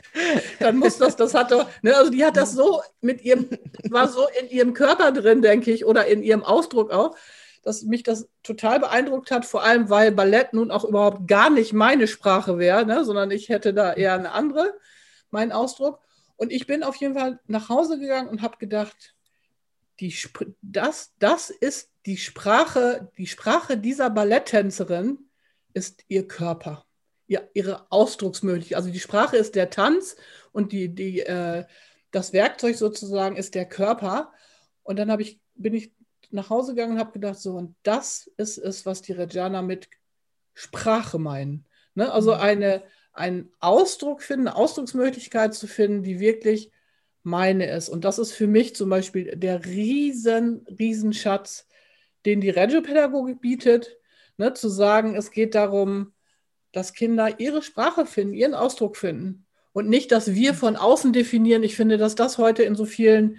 [0.61, 3.49] dann muss das, das hat doch, ne, also die hat das so mit ihrem,
[3.91, 7.17] war so in ihrem Körper drin, denke ich, oder in ihrem Ausdruck auch,
[7.63, 11.73] dass mich das total beeindruckt hat, vor allem weil Ballett nun auch überhaupt gar nicht
[11.73, 14.75] meine Sprache wäre, ne, sondern ich hätte da eher eine andere,
[15.31, 16.01] meinen Ausdruck.
[16.37, 19.15] Und ich bin auf jeden Fall nach Hause gegangen und habe gedacht,
[20.01, 20.15] die,
[20.61, 25.19] das, das ist die Sprache, die Sprache dieser Balletttänzerin
[25.73, 26.85] ist ihr Körper,
[27.29, 28.77] ihr, ihre Ausdrucksmöglichkeit.
[28.77, 30.17] Also die Sprache ist der Tanz
[30.51, 31.65] und die, die, äh,
[32.11, 34.33] das Werkzeug sozusagen ist der Körper.
[34.83, 35.93] Und dann ich, bin ich
[36.33, 39.89] nach Hause gegangen und habe gedacht, so, und das ist es, was die Reggiana mit
[40.55, 41.67] Sprache meinen.
[41.95, 42.11] Ne?
[42.13, 42.41] Also mhm.
[42.41, 46.71] eine, einen Ausdruck finden, eine Ausdrucksmöglichkeit zu finden, die wirklich
[47.23, 47.89] meine ist.
[47.89, 51.67] Und das ist für mich zum Beispiel der riesen, riesen Schatz,
[52.25, 53.97] den die Regiopädagogik bietet,
[54.37, 56.13] ne, zu sagen, es geht darum,
[56.73, 59.47] dass Kinder ihre Sprache finden, ihren Ausdruck finden.
[59.73, 61.63] Und nicht, dass wir von außen definieren.
[61.63, 63.39] Ich finde, dass das heute in so vielen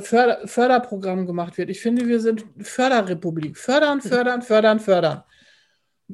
[0.00, 1.70] Förder Förderprogrammen gemacht wird.
[1.70, 3.56] Ich finde, wir sind Förderrepublik.
[3.56, 5.22] Fördern, fördern, fördern, fördern.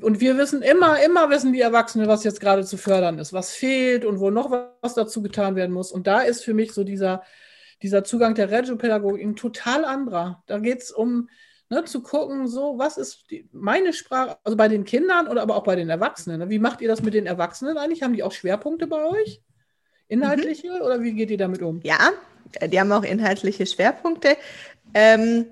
[0.01, 3.53] Und wir wissen immer, immer wissen die Erwachsenen, was jetzt gerade zu fördern ist, was
[3.53, 4.51] fehlt und wo noch
[4.83, 5.91] was dazu getan werden muss.
[5.91, 7.23] Und da ist für mich so dieser,
[7.83, 10.43] dieser Zugang der Regiopädagogik ein total anderer.
[10.47, 11.29] Da geht es um
[11.71, 15.57] ne, zu gucken, so, was ist die, meine Sprache, also bei den Kindern oder aber
[15.57, 16.41] auch bei den Erwachsenen.
[16.41, 16.51] Ne?
[16.51, 18.03] Wie macht ihr das mit den Erwachsenen eigentlich?
[18.03, 19.43] Haben die auch Schwerpunkte bei euch?
[20.09, 20.83] Inhaltliche mhm.
[20.83, 21.81] oder wie geht ihr damit um?
[21.83, 22.13] Ja,
[22.69, 24.37] die haben auch inhaltliche Schwerpunkte.
[24.95, 25.47] Ähm,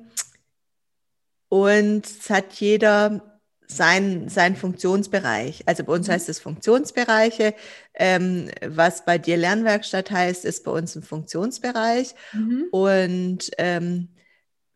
[1.48, 5.62] und es hat jeder sein, sein Funktionsbereich.
[5.66, 6.12] Also bei uns mhm.
[6.12, 7.54] heißt es Funktionsbereiche.
[7.94, 12.14] Ähm, was bei dir Lernwerkstatt heißt, ist bei uns ein Funktionsbereich.
[12.32, 12.66] Mhm.
[12.70, 14.08] Und ähm,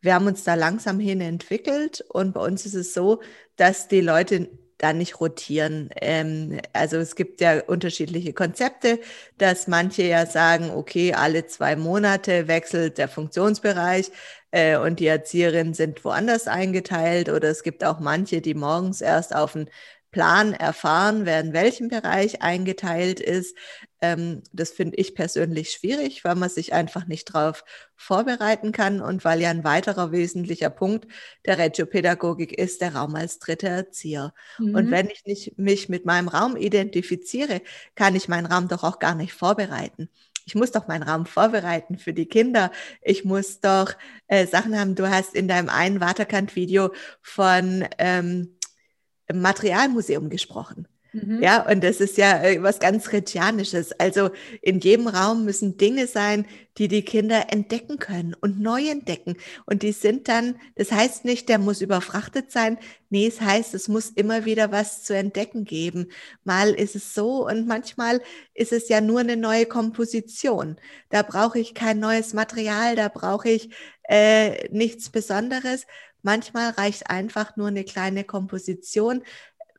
[0.01, 2.01] wir haben uns da langsam hin entwickelt.
[2.09, 3.21] Und bei uns ist es so,
[3.55, 5.89] dass die Leute da nicht rotieren.
[6.01, 8.99] Ähm, also es gibt ja unterschiedliche Konzepte,
[9.37, 14.11] dass manche ja sagen, okay, alle zwei Monate wechselt der Funktionsbereich
[14.51, 17.29] äh, und die Erzieherinnen sind woanders eingeteilt.
[17.29, 19.69] Oder es gibt auch manche, die morgens erst auf einen
[20.11, 23.55] Plan erfahren, wer in welchem Bereich eingeteilt ist.
[24.01, 29.25] Ähm, das finde ich persönlich schwierig, weil man sich einfach nicht darauf vorbereiten kann und
[29.25, 31.07] weil ja ein weiterer wesentlicher Punkt
[31.45, 34.33] der Regiopädagogik ist der Raum als dritter Erzieher.
[34.57, 34.75] Mhm.
[34.75, 37.61] Und wenn ich nicht mich mit meinem Raum identifiziere,
[37.95, 40.09] kann ich meinen Raum doch auch gar nicht vorbereiten
[40.49, 42.71] ich muss doch meinen Raum vorbereiten für die Kinder.
[43.03, 43.93] Ich muss doch
[44.25, 44.95] äh, Sachen haben.
[44.95, 48.57] Du hast in deinem einen Waterkant-Video von ähm,
[49.31, 50.87] Materialmuseum gesprochen.
[51.11, 51.41] Mhm.
[51.41, 53.93] Ja, und das ist ja äh, was ganz Regianisches.
[53.99, 54.29] Also
[54.61, 56.45] in jedem Raum müssen Dinge sein,
[56.77, 59.35] die die Kinder entdecken können und neu entdecken.
[59.65, 62.77] Und die sind dann, das heißt nicht, der muss überfrachtet sein.
[63.09, 66.09] Nee, es heißt, es muss immer wieder was zu entdecken geben.
[66.43, 68.21] Mal ist es so und manchmal
[68.53, 70.77] ist es ja nur eine neue Komposition.
[71.09, 73.69] Da brauche ich kein neues Material, da brauche ich
[74.03, 75.85] äh, nichts Besonderes.
[76.21, 79.23] Manchmal reicht einfach nur eine kleine Komposition,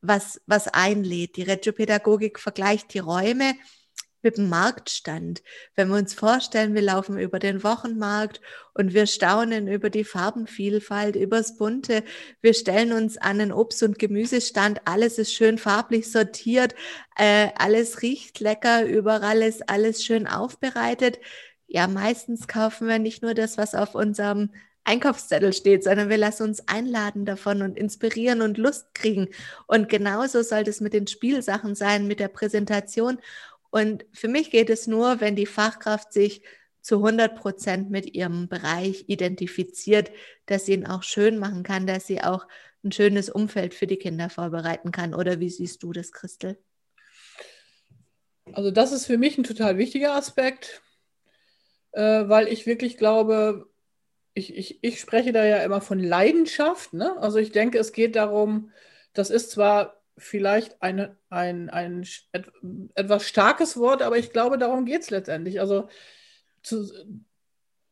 [0.02, 1.36] was, was einlädt.
[1.36, 3.54] Die Regiopädagogik vergleicht die Räume
[4.22, 5.42] mit dem Marktstand.
[5.74, 8.40] Wenn wir uns vorstellen, wir laufen über den Wochenmarkt
[8.74, 12.04] und wir staunen über die Farbenvielfalt, übers Bunte.
[12.40, 14.82] Wir stellen uns an den Obst- und Gemüsestand.
[14.84, 16.74] Alles ist schön farblich sortiert.
[17.16, 18.84] Äh, alles riecht lecker.
[18.84, 21.18] Überall ist alles schön aufbereitet.
[21.66, 24.50] Ja, meistens kaufen wir nicht nur das, was auf unserem
[24.90, 29.29] Einkaufszettel steht, sondern wir lassen uns einladen davon und inspirieren und Lust kriegen.
[29.68, 33.18] Und genauso soll es mit den Spielsachen sein, mit der Präsentation.
[33.70, 36.42] Und für mich geht es nur, wenn die Fachkraft sich
[36.83, 40.11] zu 100 Prozent mit ihrem Bereich identifiziert,
[40.46, 42.48] dass sie ihn auch schön machen kann, dass sie auch
[42.83, 45.14] ein schönes Umfeld für die Kinder vorbereiten kann.
[45.14, 46.59] Oder wie siehst du das, Christel?
[48.53, 50.83] Also das ist für mich ein total wichtiger Aspekt,
[51.92, 53.70] äh, weil ich wirklich glaube,
[54.34, 56.92] ich, ich, ich spreche da ja immer von Leidenschaft.
[56.92, 57.16] Ne?
[57.20, 58.70] Also ich denke, es geht darum,
[59.12, 62.46] das ist zwar vielleicht eine, ein, ein et,
[62.94, 65.60] etwas starkes Wort, aber ich glaube, darum geht es letztendlich.
[65.60, 65.88] Also,
[66.62, 66.86] zu,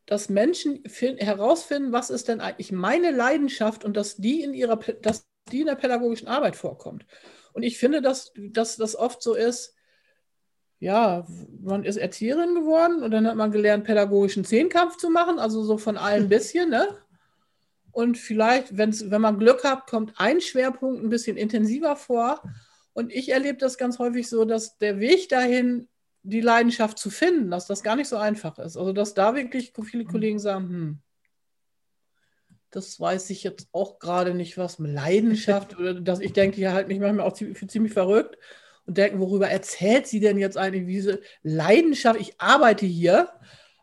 [0.05, 4.77] dass Menschen find, herausfinden, was ist denn eigentlich meine Leidenschaft und dass die in ihrer,
[4.77, 7.05] dass die in der pädagogischen Arbeit vorkommt.
[7.53, 9.75] Und ich finde, dass, dass das oft so ist,
[10.79, 11.25] ja,
[11.61, 15.77] man ist Erzieherin geworden und dann hat man gelernt, pädagogischen Zehnkampf zu machen, also so
[15.77, 16.87] von allem ein bisschen, ne?
[17.91, 22.41] Und vielleicht, wenn's, wenn man Glück hat, kommt ein Schwerpunkt ein bisschen intensiver vor.
[22.93, 25.89] Und ich erlebe das ganz häufig so, dass der Weg dahin,
[26.21, 28.77] die Leidenschaft zu finden, dass das gar nicht so einfach ist.
[28.77, 30.07] Also, dass da wirklich viele mhm.
[30.07, 30.99] Kollegen sagen, hm,
[32.69, 36.87] das weiß ich jetzt auch gerade nicht, was Leidenschaft oder dass ich denke, ja, halt
[36.87, 38.37] mich manchmal auch ziemlich, ziemlich verrückt
[38.85, 42.19] und denken, worüber erzählt sie denn jetzt eigentlich diese Leidenschaft?
[42.19, 43.29] Ich arbeite hier.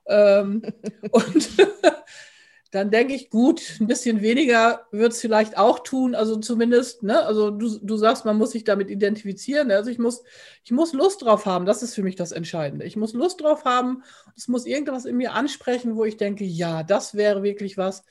[0.06, 0.62] Ähm,
[1.11, 1.48] und
[2.70, 6.14] dann denke ich, gut, ein bisschen weniger wird es vielleicht auch tun.
[6.14, 9.70] Also zumindest, ne, also du, du sagst, man muss sich damit identifizieren.
[9.70, 10.22] Also ich muss,
[10.64, 11.66] ich muss Lust drauf haben.
[11.66, 12.85] Das ist für mich das Entscheidende.
[12.85, 14.02] Ich muss Lust drauf haben.
[14.37, 18.04] Es muss irgendwas in mir ansprechen, wo ich denke, ja, das wäre wirklich was,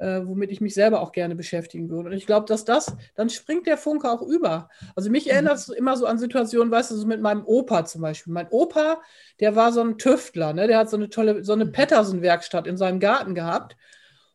[0.00, 2.08] äh, womit ich mich selber auch gerne beschäftigen würde.
[2.08, 4.68] Und ich glaube, dass das, dann springt der Funke auch über.
[4.96, 5.32] Also mich mhm.
[5.32, 8.32] erinnert es immer so an Situationen, weißt du, so mit meinem Opa zum Beispiel.
[8.32, 9.02] Mein Opa,
[9.40, 10.66] der war so ein Tüftler, ne?
[10.66, 11.72] der hat so eine tolle, so eine mhm.
[11.72, 13.76] Patterson-Werkstatt in seinem Garten gehabt.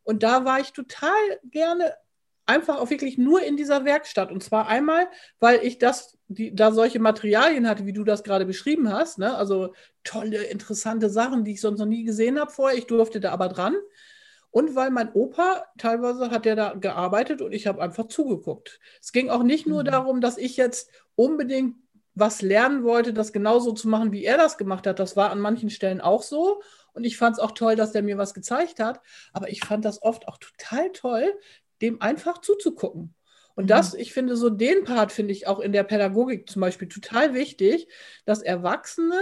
[0.03, 1.11] Und da war ich total
[1.45, 1.93] gerne
[2.45, 4.31] einfach auch wirklich nur in dieser Werkstatt.
[4.31, 5.07] Und zwar einmal,
[5.39, 9.17] weil ich das, die, da solche Materialien hatte, wie du das gerade beschrieben hast.
[9.17, 9.35] Ne?
[9.35, 9.73] Also
[10.03, 12.77] tolle, interessante Sachen, die ich sonst noch nie gesehen habe vorher.
[12.77, 13.75] Ich durfte da aber dran.
[14.55, 18.79] Und weil mein Opa teilweise hat der da gearbeitet und ich habe einfach zugeguckt.
[19.01, 19.87] Es ging auch nicht nur mhm.
[19.87, 21.75] darum, dass ich jetzt unbedingt
[22.13, 24.99] was lernen wollte, das genauso zu machen, wie er das gemacht hat.
[24.99, 26.61] Das war an manchen Stellen auch so.
[26.93, 29.01] Und ich fand es auch toll, dass der mir was gezeigt hat.
[29.33, 31.33] Aber ich fand das oft auch total toll,
[31.81, 33.13] dem einfach zuzugucken.
[33.55, 33.99] Und das, mhm.
[33.99, 37.89] ich finde, so den Part finde ich auch in der Pädagogik zum Beispiel total wichtig,
[38.23, 39.19] dass Erwachsene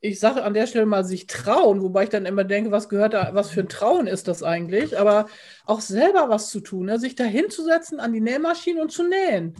[0.00, 3.14] ich sage an der Stelle mal, sich trauen, wobei ich dann immer denke, was gehört
[3.14, 5.26] da, was für ein Trauen ist das eigentlich, aber
[5.66, 6.98] auch selber was zu tun, ne?
[6.98, 9.54] sich da hinzusetzen an die Nähmaschine und zu nähen.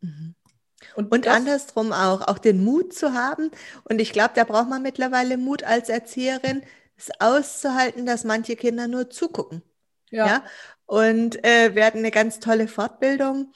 [0.00, 0.34] Mhm.
[0.94, 3.50] Und, und andersrum auch, auch den Mut zu haben.
[3.84, 6.62] Und ich glaube, da braucht man mittlerweile Mut als Erzieherin,
[6.96, 9.62] es auszuhalten, dass manche Kinder nur zugucken.
[10.10, 10.26] Ja.
[10.26, 10.44] ja?
[10.86, 13.52] Und äh, wir hatten eine ganz tolle Fortbildung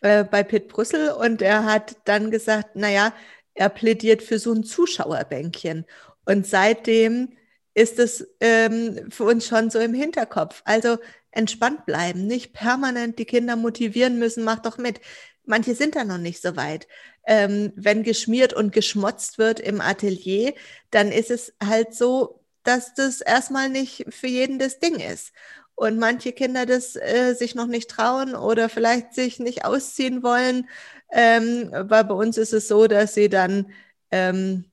[0.00, 3.12] äh, bei Pitt Brüssel und er hat dann gesagt, naja,
[3.60, 5.84] er plädiert für so ein Zuschauerbänkchen.
[6.24, 7.36] Und seitdem
[7.74, 10.62] ist es ähm, für uns schon so im Hinterkopf.
[10.64, 10.96] Also
[11.30, 15.00] entspannt bleiben, nicht permanent die Kinder motivieren müssen, mach doch mit.
[15.44, 16.88] Manche sind da noch nicht so weit.
[17.26, 20.54] Ähm, wenn geschmiert und geschmotzt wird im Atelier,
[20.90, 25.32] dann ist es halt so, dass das erstmal nicht für jeden das Ding ist.
[25.74, 30.66] Und manche Kinder das äh, sich noch nicht trauen oder vielleicht sich nicht ausziehen wollen,
[31.12, 33.72] ähm, weil bei uns ist es so, dass sie dann
[34.10, 34.64] ähm,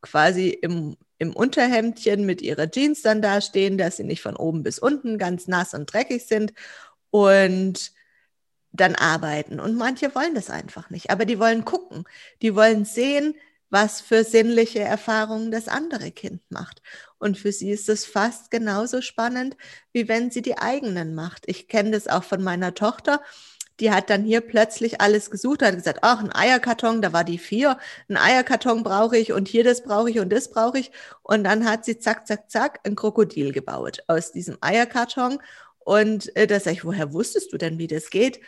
[0.00, 4.78] quasi im, im Unterhemdchen mit ihrer Jeans dann dastehen, dass sie nicht von oben bis
[4.78, 6.52] unten ganz nass und dreckig sind
[7.10, 7.92] und
[8.72, 9.60] dann arbeiten.
[9.60, 12.04] Und manche wollen das einfach nicht, aber die wollen gucken,
[12.42, 13.34] die wollen sehen,
[13.68, 16.82] was für sinnliche Erfahrungen das andere Kind macht.
[17.18, 19.56] Und für sie ist es fast genauso spannend,
[19.92, 21.44] wie wenn sie die eigenen macht.
[21.46, 23.20] Ich kenne das auch von meiner Tochter
[23.80, 27.38] die hat dann hier plötzlich alles gesucht, hat gesagt, ach, ein Eierkarton, da war die
[27.38, 30.92] vier, ein Eierkarton brauche ich und hier das brauche ich und das brauche ich.
[31.22, 35.38] Und dann hat sie zack, zack, zack ein Krokodil gebaut aus diesem Eierkarton.
[35.80, 38.40] Und äh, da sage ich, woher wusstest du denn, wie das geht?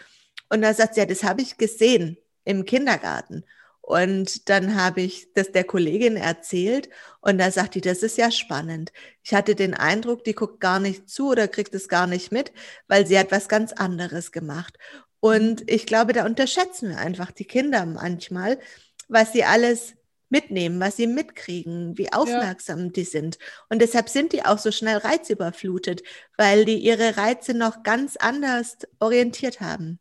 [0.51, 3.45] Und da sagt sie, ja, das habe ich gesehen im Kindergarten.
[3.83, 6.89] Und dann habe ich das der Kollegin erzählt
[7.21, 8.93] und da sagt die, das ist ja spannend.
[9.25, 12.53] Ich hatte den Eindruck, die guckt gar nicht zu oder kriegt es gar nicht mit,
[12.87, 14.79] weil sie hat was ganz anderes gemacht.
[15.25, 18.59] Und ich glaube, da unterschätzen wir einfach die Kinder manchmal,
[19.07, 19.95] was sie alles
[20.31, 22.89] mitnehmen, was sie mitkriegen, wie aufmerksam ja.
[22.89, 23.39] die sind.
[23.69, 26.03] Und deshalb sind die auch so schnell reizüberflutet,
[26.37, 30.01] weil die ihre Reize noch ganz anders orientiert haben,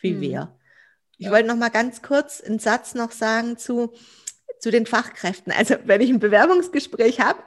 [0.00, 0.20] wie hm.
[0.20, 0.58] wir.
[1.16, 1.30] Ich ja.
[1.30, 3.92] wollte noch mal ganz kurz einen Satz noch sagen zu,
[4.58, 5.52] zu den Fachkräften.
[5.52, 7.38] Also wenn ich ein Bewerbungsgespräch habe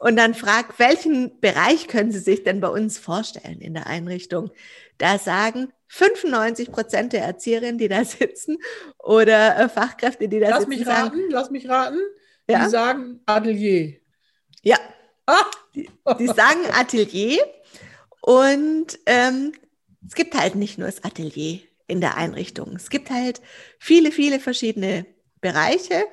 [0.00, 4.50] und dann frage, welchen Bereich können Sie sich denn bei uns vorstellen in der Einrichtung?
[4.98, 8.58] Da sagen 95 Prozent der Erzieherinnen, die da sitzen
[8.98, 10.70] oder äh, Fachkräfte, die da lass sitzen.
[10.70, 12.00] Mich raten, sagen, lass mich raten.
[12.48, 12.64] Ja?
[12.64, 13.96] Die sagen Atelier.
[14.62, 14.78] Ja.
[15.26, 15.44] Ah.
[15.74, 17.38] Die, die sagen Atelier.
[18.20, 19.52] Und ähm,
[20.06, 22.76] es gibt halt nicht nur das Atelier in der Einrichtung.
[22.76, 23.40] Es gibt halt
[23.78, 25.06] viele, viele verschiedene
[25.40, 26.04] Bereiche.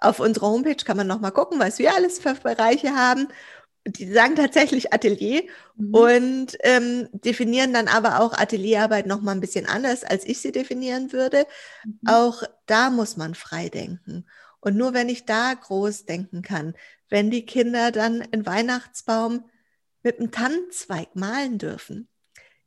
[0.00, 3.28] Auf unserer Homepage kann man nochmal gucken, was wir alles für Bereiche haben
[3.86, 5.42] die sagen tatsächlich Atelier
[5.76, 5.94] mhm.
[5.94, 10.52] und ähm, definieren dann aber auch Atelierarbeit noch mal ein bisschen anders, als ich sie
[10.52, 11.46] definieren würde.
[11.84, 12.00] Mhm.
[12.06, 14.26] Auch da muss man frei denken.
[14.60, 16.74] Und nur wenn ich da groß denken kann,
[17.08, 19.44] wenn die Kinder dann einen Weihnachtsbaum
[20.02, 22.08] mit einem Tannenzweig malen dürfen,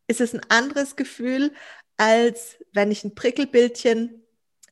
[0.07, 1.51] ist es ein anderes Gefühl,
[1.97, 4.23] als wenn ich ein Prickelbildchen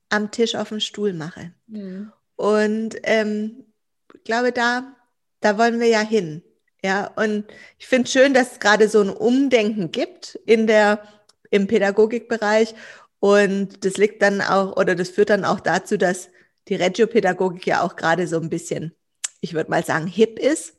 [0.10, 1.54] am Tisch auf dem Stuhl mache.
[1.68, 2.14] Mhm.
[2.38, 3.66] Und ähm,
[4.14, 4.97] ich glaube, da
[5.40, 6.44] da wollen wir ja hin.
[6.84, 7.46] Ja, und
[7.80, 11.02] ich finde schön, dass es gerade so ein Umdenken gibt in der,
[11.50, 12.76] im Pädagogikbereich.
[13.20, 16.30] Und das liegt dann auch, oder das führt dann auch dazu, dass
[16.68, 18.94] die Regiopädagogik ja auch gerade so ein bisschen,
[19.42, 20.78] ich würde mal sagen, hip ist,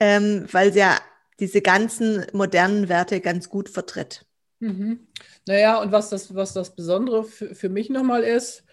[0.00, 0.98] ähm, weil sie ja
[1.40, 4.24] diese ganzen modernen Werte ganz gut vertritt.
[4.60, 5.06] Mhm.
[5.46, 8.64] Naja, und was das, was das Besondere für, für mich nochmal ist,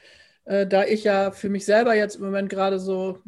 [0.45, 3.19] äh, da ich ja für mich selber jetzt im Moment gerade so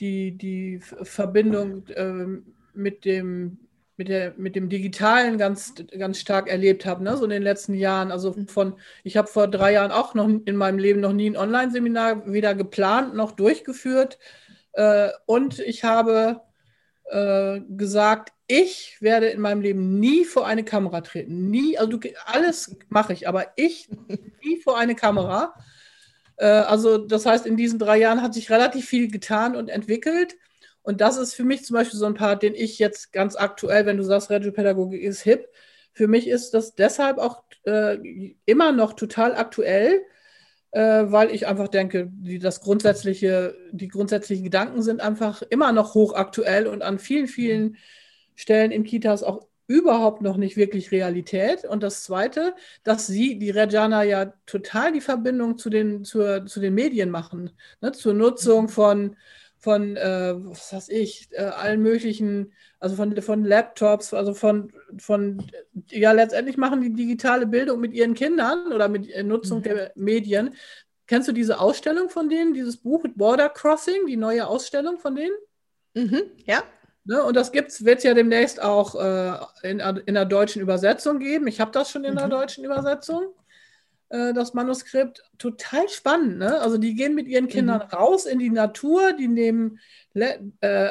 [0.00, 3.58] die, die Verbindung ähm, mit, dem,
[3.96, 7.16] mit, der, mit dem Digitalen ganz, ganz stark erlebt habe, ne?
[7.16, 8.10] so in den letzten Jahren.
[8.10, 8.48] Also mhm.
[8.48, 8.74] von,
[9.04, 12.54] ich habe vor drei Jahren auch noch in meinem Leben noch nie ein Online-Seminar weder
[12.54, 14.18] geplant noch durchgeführt.
[14.72, 16.42] Äh, und ich habe
[17.10, 21.50] äh, gesagt, ich werde in meinem Leben nie vor eine Kamera treten.
[21.50, 23.88] Nie, also du, alles mache ich, aber ich
[24.42, 25.54] nie vor eine Kamera.
[26.36, 30.36] Äh, also das heißt, in diesen drei Jahren hat sich relativ viel getan und entwickelt.
[30.82, 33.86] Und das ist für mich zum Beispiel so ein Part, den ich jetzt ganz aktuell,
[33.86, 35.48] wenn du sagst, Regiopädagogik ist hip,
[35.92, 37.96] für mich ist das deshalb auch äh,
[38.44, 40.02] immer noch total aktuell,
[40.72, 45.94] äh, weil ich einfach denke, die, das grundsätzliche, die grundsätzlichen Gedanken sind einfach immer noch
[45.94, 47.78] hochaktuell und an vielen, vielen
[48.34, 51.64] Stellen in Kitas auch überhaupt noch nicht wirklich Realität.
[51.64, 52.54] Und das Zweite,
[52.84, 57.50] dass sie, die Reggiana, ja total die Verbindung zu den, zur, zu den Medien machen,
[57.80, 57.92] ne?
[57.92, 58.68] zur Nutzung mhm.
[58.68, 59.16] von,
[59.58, 65.42] von äh, was weiß ich, äh, allen möglichen, also von, von Laptops, also von, von,
[65.90, 69.62] ja, letztendlich machen die digitale Bildung mit ihren Kindern oder mit äh, Nutzung mhm.
[69.64, 70.54] der Medien.
[71.08, 75.34] Kennst du diese Ausstellung von denen, dieses Buch Border Crossing, die neue Ausstellung von denen?
[75.94, 76.62] Mhm, ja.
[77.08, 81.46] Ne, und das wird es ja demnächst auch äh, in, in der deutschen Übersetzung geben.
[81.46, 82.18] Ich habe das schon in mhm.
[82.18, 83.26] der deutschen Übersetzung,
[84.08, 85.22] äh, das Manuskript.
[85.38, 86.38] Total spannend.
[86.38, 86.60] Ne?
[86.60, 87.96] Also die gehen mit ihren Kindern mhm.
[87.96, 89.78] raus in die Natur, die nehmen
[90.14, 90.36] äh,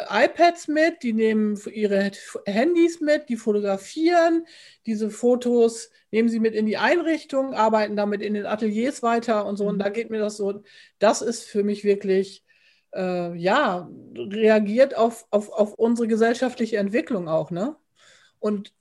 [0.09, 2.11] iPads mit, die nehmen ihre
[2.45, 4.45] Handys mit, die fotografieren.
[4.85, 9.57] Diese Fotos nehmen sie mit in die Einrichtung, arbeiten damit in den Ateliers weiter und
[9.57, 9.65] so.
[9.65, 9.79] Und mhm.
[9.79, 10.63] da geht mir das so,
[10.97, 12.44] das ist für mich wirklich
[12.95, 17.75] äh, ja, reagiert auf, auf, auf unsere gesellschaftliche Entwicklung auch, ne?
[18.39, 18.73] Und,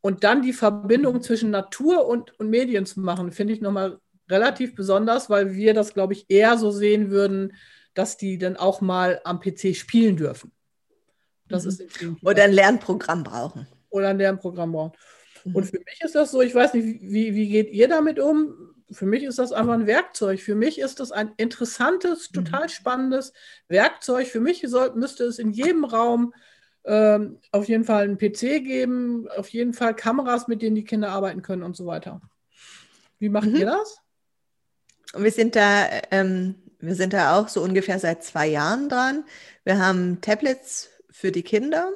[0.00, 3.98] und dann die Verbindung zwischen Natur und, und Medien zu machen, finde ich nochmal
[4.28, 7.54] relativ besonders, weil wir das, glaube ich, eher so sehen würden,
[7.94, 10.52] dass die dann auch mal am PC spielen dürfen.
[11.48, 11.70] Das mhm.
[11.70, 11.82] ist
[12.22, 13.66] Oder ein Lernprogramm brauchen.
[13.90, 14.92] Oder ein Lernprogramm brauchen.
[15.44, 15.56] Mhm.
[15.56, 18.59] Und für mich ist das so, ich weiß nicht, wie, wie geht ihr damit um?
[18.92, 20.40] Für mich ist das einfach ein Werkzeug.
[20.40, 22.34] Für mich ist das ein interessantes, mhm.
[22.44, 23.32] total spannendes
[23.68, 24.26] Werkzeug.
[24.26, 26.34] Für mich soll, müsste es in jedem Raum
[26.84, 31.10] ähm, auf jeden Fall einen PC geben, auf jeden Fall Kameras, mit denen die Kinder
[31.10, 32.20] arbeiten können und so weiter.
[33.18, 33.56] Wie macht mhm.
[33.56, 33.98] ihr das?
[35.14, 39.24] Wir sind da, ähm, wir sind da auch so ungefähr seit zwei Jahren dran.
[39.64, 41.90] Wir haben Tablets für die Kinder.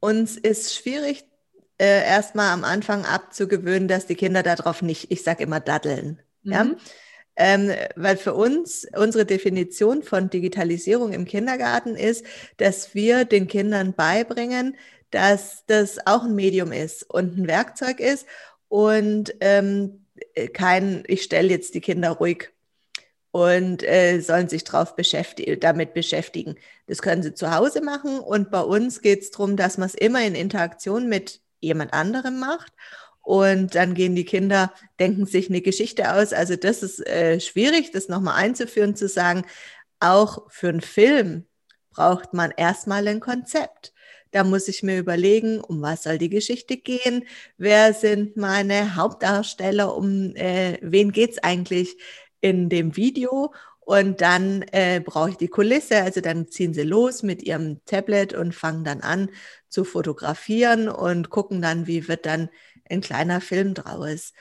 [0.00, 1.27] Uns ist schwierig,
[1.78, 6.20] äh, erstmal am Anfang abzugewöhnen, dass die Kinder darauf nicht, ich sage immer, daddeln.
[6.42, 6.52] Mhm.
[6.52, 6.66] Ja?
[7.36, 12.24] Ähm, weil für uns unsere Definition von Digitalisierung im Kindergarten ist,
[12.56, 14.76] dass wir den Kindern beibringen,
[15.12, 18.26] dass das auch ein Medium ist und ein Werkzeug ist
[18.66, 20.04] und ähm,
[20.52, 22.50] kein, ich stelle jetzt die Kinder ruhig
[23.30, 26.56] und äh, sollen sich drauf beschäftigen, damit beschäftigen.
[26.88, 29.94] Das können sie zu Hause machen und bei uns geht es darum, dass man es
[29.94, 32.72] immer in Interaktion mit jemand anderem macht.
[33.22, 36.32] Und dann gehen die Kinder, denken sich eine Geschichte aus.
[36.32, 39.44] Also das ist äh, schwierig, das nochmal einzuführen, zu sagen,
[40.00, 41.44] auch für einen Film
[41.90, 43.92] braucht man erstmal ein Konzept.
[44.30, 47.24] Da muss ich mir überlegen, um was soll die Geschichte gehen?
[47.56, 49.94] Wer sind meine Hauptdarsteller?
[49.96, 51.96] Um äh, wen geht's eigentlich
[52.40, 53.52] in dem Video?
[53.80, 56.02] Und dann äh, brauche ich die Kulisse.
[56.02, 59.30] Also dann ziehen sie los mit ihrem Tablet und fangen dann an
[59.68, 62.48] zu fotografieren und gucken dann, wie wird dann
[62.88, 64.32] ein kleiner Film draus.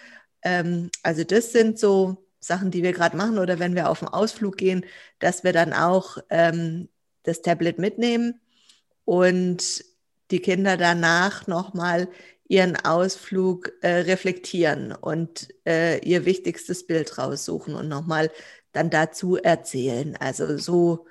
[0.41, 3.37] Ähm, also das sind so Sachen, die wir gerade machen.
[3.37, 4.85] Oder wenn wir auf einen Ausflug gehen,
[5.19, 6.89] dass wir dann auch ähm,
[7.23, 8.39] das Tablet mitnehmen
[9.05, 9.83] und
[10.31, 12.09] die Kinder danach nochmal
[12.47, 18.31] ihren Ausflug äh, reflektieren und äh, ihr wichtigstes Bild raussuchen und nochmal
[18.71, 20.15] dann dazu erzählen.
[20.17, 21.07] Also so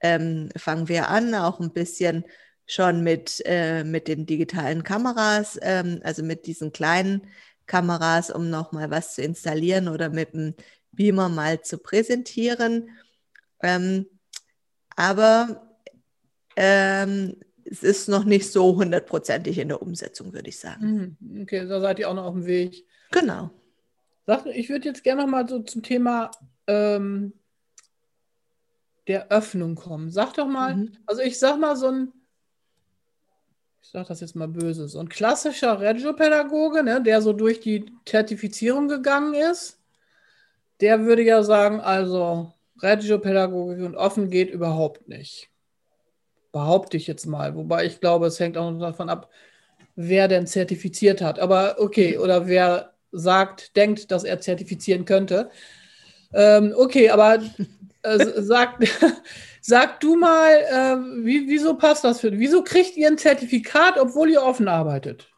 [0.00, 2.24] ähm, fangen wir an, auch ein bisschen
[2.70, 7.26] schon mit, äh, mit den digitalen Kameras, ähm, also mit diesen kleinen
[7.66, 10.54] Kameras, um nochmal was zu installieren oder mit dem
[10.92, 12.90] Beamer mal zu präsentieren.
[13.62, 14.06] Ähm,
[14.96, 15.76] aber
[16.56, 21.16] ähm, es ist noch nicht so hundertprozentig in der Umsetzung, würde ich sagen.
[21.20, 21.42] Mhm.
[21.42, 22.86] Okay, da seid ihr auch noch auf dem Weg.
[23.10, 23.50] Genau.
[24.54, 26.30] Ich würde jetzt gerne noch mal so zum Thema
[26.66, 27.32] ähm,
[29.08, 30.10] der Öffnung kommen.
[30.10, 30.92] Sag doch mal, mhm.
[31.06, 32.12] also ich sag mal so ein,
[33.82, 37.86] ich sag das jetzt mal böse, so ein klassischer Regiopädagoge, ne, der so durch die
[38.04, 39.78] Zertifizierung gegangen ist,
[40.80, 42.52] der würde ja sagen, also
[42.82, 45.48] Regiopädagogik und offen geht überhaupt nicht.
[46.52, 47.54] Behaupte ich jetzt mal.
[47.54, 49.30] Wobei ich glaube, es hängt auch davon ab,
[49.96, 51.38] wer denn zertifiziert hat.
[51.38, 55.50] Aber okay, oder wer sagt, denkt, dass er zertifizieren könnte.
[56.32, 57.40] Ähm, okay, aber
[58.02, 58.78] äh, sag,
[59.60, 64.30] sag du mal, äh, wie, wieso passt das für Wieso kriegt ihr ein Zertifikat, obwohl
[64.30, 65.28] ihr offen arbeitet?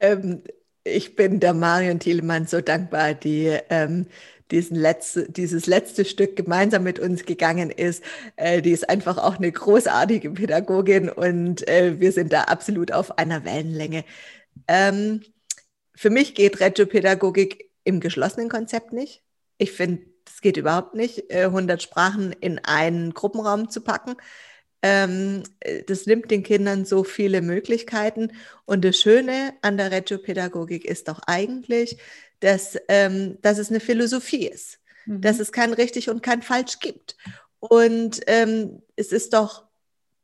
[0.00, 0.42] Ähm,
[0.84, 4.06] ich bin der Marion Thielemann so dankbar, die ähm,
[4.50, 8.04] diesen letzte, dieses letzte Stück gemeinsam mit uns gegangen ist.
[8.36, 13.18] Äh, die ist einfach auch eine großartige Pädagogin und äh, wir sind da absolut auf
[13.18, 14.04] einer Wellenlänge.
[14.68, 15.22] Ähm,
[15.94, 19.22] für mich geht Regiopädagogik im geschlossenen Konzept nicht.
[19.58, 20.02] Ich finde,
[20.36, 24.16] es geht überhaupt nicht, 100 äh, Sprachen in einen Gruppenraum zu packen.
[24.82, 25.44] Ähm,
[25.86, 28.32] das nimmt den Kindern so viele Möglichkeiten.
[28.66, 31.96] Und das Schöne an der Regiopädagogik ist doch eigentlich,
[32.40, 35.22] dass, ähm, dass es eine Philosophie ist, mhm.
[35.22, 37.16] dass es kein richtig und kein falsch gibt.
[37.58, 39.64] Und ähm, es ist doch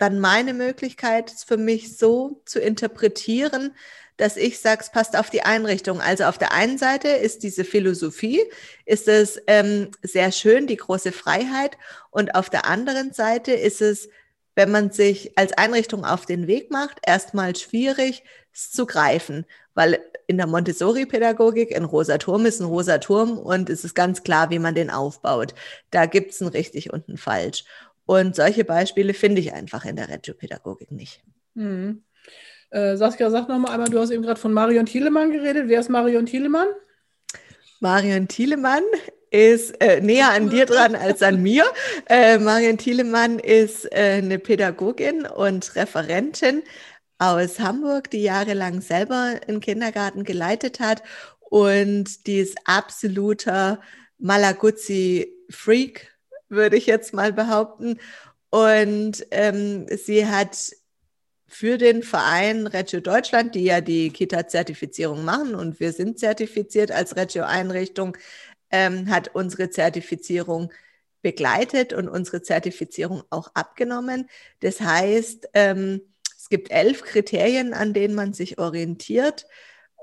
[0.02, 3.74] dann meine Möglichkeit, es für mich so zu interpretieren,
[4.16, 6.00] dass ich sage, es passt auf die Einrichtung.
[6.00, 8.42] Also auf der einen Seite ist diese Philosophie,
[8.84, 11.78] ist es ähm, sehr schön, die große Freiheit.
[12.10, 14.08] Und auf der anderen Seite ist es,
[14.54, 18.22] wenn man sich als Einrichtung auf den Weg macht, erstmal schwierig,
[18.52, 23.70] es zu greifen, weil in der Montessori-Pädagogik ein rosa Turm ist ein rosa Turm und
[23.70, 25.54] es ist ganz klar, wie man den aufbaut.
[25.90, 27.64] Da gibt es ein richtig und ein falsch.
[28.06, 31.22] Und solche Beispiele finde ich einfach in der Reggio-Pädagogik nicht.
[31.54, 32.02] Mhm.
[32.70, 35.68] Äh, Saskia, sag noch mal einmal, du hast eben gerade von Marion Thielemann geredet.
[35.68, 36.68] Wer ist Marion Thielemann?
[37.80, 38.82] Marion Thielemann
[39.30, 41.64] ist äh, näher an dir dran als an mir.
[42.06, 46.62] Äh, Marion Thielemann ist äh, eine Pädagogin und Referentin
[47.18, 51.02] aus Hamburg, die jahrelang selber einen Kindergarten geleitet hat
[51.52, 53.80] und die ist absoluter
[54.18, 56.11] Malaguzzi-Freak,
[56.52, 57.98] würde ich jetzt mal behaupten.
[58.50, 60.56] Und ähm, sie hat
[61.48, 67.16] für den Verein Reggio Deutschland, die ja die Kita-Zertifizierung machen und wir sind zertifiziert als
[67.16, 68.16] Reggio-Einrichtung,
[68.70, 70.72] ähm, hat unsere Zertifizierung
[71.20, 74.28] begleitet und unsere Zertifizierung auch abgenommen.
[74.60, 76.00] Das heißt, ähm,
[76.38, 79.46] es gibt elf Kriterien, an denen man sich orientiert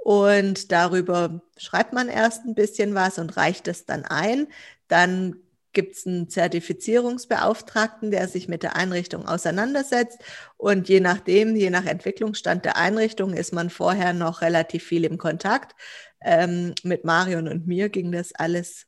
[0.04, 4.48] und darüber schreibt man erst ein bisschen was und reicht es dann ein.
[4.88, 5.36] Dann
[5.80, 10.20] gibt es einen Zertifizierungsbeauftragten, der sich mit der Einrichtung auseinandersetzt.
[10.58, 15.18] Und je nachdem, je nach Entwicklungsstand der Einrichtung, ist man vorher noch relativ viel im
[15.18, 15.74] Kontakt.
[16.20, 18.88] Ähm, mit Marion und mir ging das alles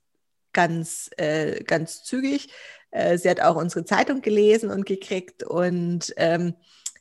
[0.52, 2.50] ganz, äh, ganz zügig.
[2.90, 6.56] Äh, sie hat auch unsere Zeitung gelesen und gekriegt und ähm,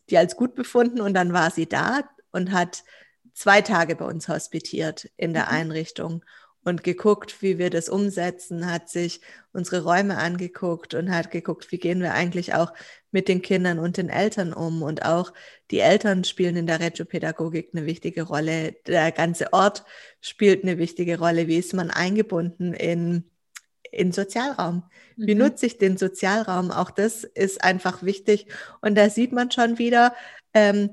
[0.08, 1.00] die als gut befunden.
[1.00, 2.84] Und dann war sie da und hat
[3.34, 5.52] zwei Tage bei uns hospitiert in der mhm.
[5.52, 6.24] Einrichtung
[6.64, 9.20] und geguckt, wie wir das umsetzen, hat sich
[9.52, 12.72] unsere Räume angeguckt und hat geguckt, wie gehen wir eigentlich auch
[13.10, 14.82] mit den Kindern und den Eltern um.
[14.82, 15.32] Und auch
[15.70, 18.72] die Eltern spielen in der Regiopädagogik eine wichtige Rolle.
[18.86, 19.84] Der ganze Ort
[20.20, 21.48] spielt eine wichtige Rolle.
[21.48, 23.24] Wie ist man eingebunden in,
[23.90, 24.84] in Sozialraum?
[25.16, 25.42] Wie mhm.
[25.42, 26.70] nutze ich den Sozialraum?
[26.70, 28.46] Auch das ist einfach wichtig.
[28.80, 30.14] Und da sieht man schon wieder,
[30.54, 30.90] ähm,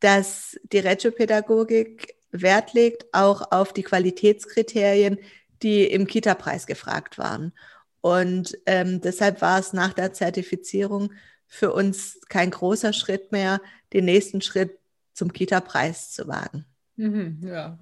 [0.00, 5.18] dass die Regiopädagogik Wert legt, auch auf die Qualitätskriterien,
[5.62, 7.52] die im Kita-Preis gefragt waren.
[8.00, 11.12] Und ähm, deshalb war es nach der Zertifizierung
[11.46, 13.60] für uns kein großer Schritt mehr,
[13.92, 14.78] den nächsten Schritt
[15.14, 16.66] zum Kita-Preis zu wagen.
[16.96, 17.78] Mhm, ja,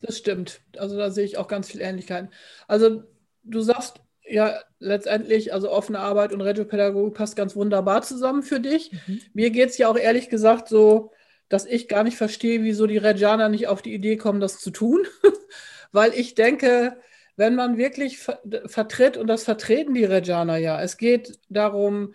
[0.00, 0.60] das stimmt.
[0.76, 2.30] Also da sehe ich auch ganz viel Ähnlichkeiten.
[2.66, 3.02] Also
[3.42, 8.92] du sagst ja letztendlich, also offene Arbeit und Regiopädagogik passt ganz wunderbar zusammen für dich.
[9.06, 9.20] Mhm.
[9.32, 11.12] Mir geht es ja auch ehrlich gesagt so,
[11.48, 14.70] dass ich gar nicht verstehe, wieso die Regianer nicht auf die Idee kommen, das zu
[14.70, 15.06] tun.
[15.92, 17.00] Weil ich denke,
[17.36, 22.14] wenn man wirklich ver vertritt, und das vertreten die Regianer ja, es geht darum,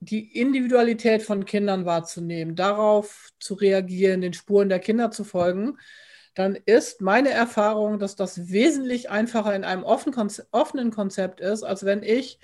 [0.00, 5.78] die Individualität von Kindern wahrzunehmen, darauf zu reagieren, den Spuren der Kinder zu folgen,
[6.34, 12.02] dann ist meine Erfahrung, dass das wesentlich einfacher in einem offenen Konzept ist, als wenn
[12.02, 12.40] ich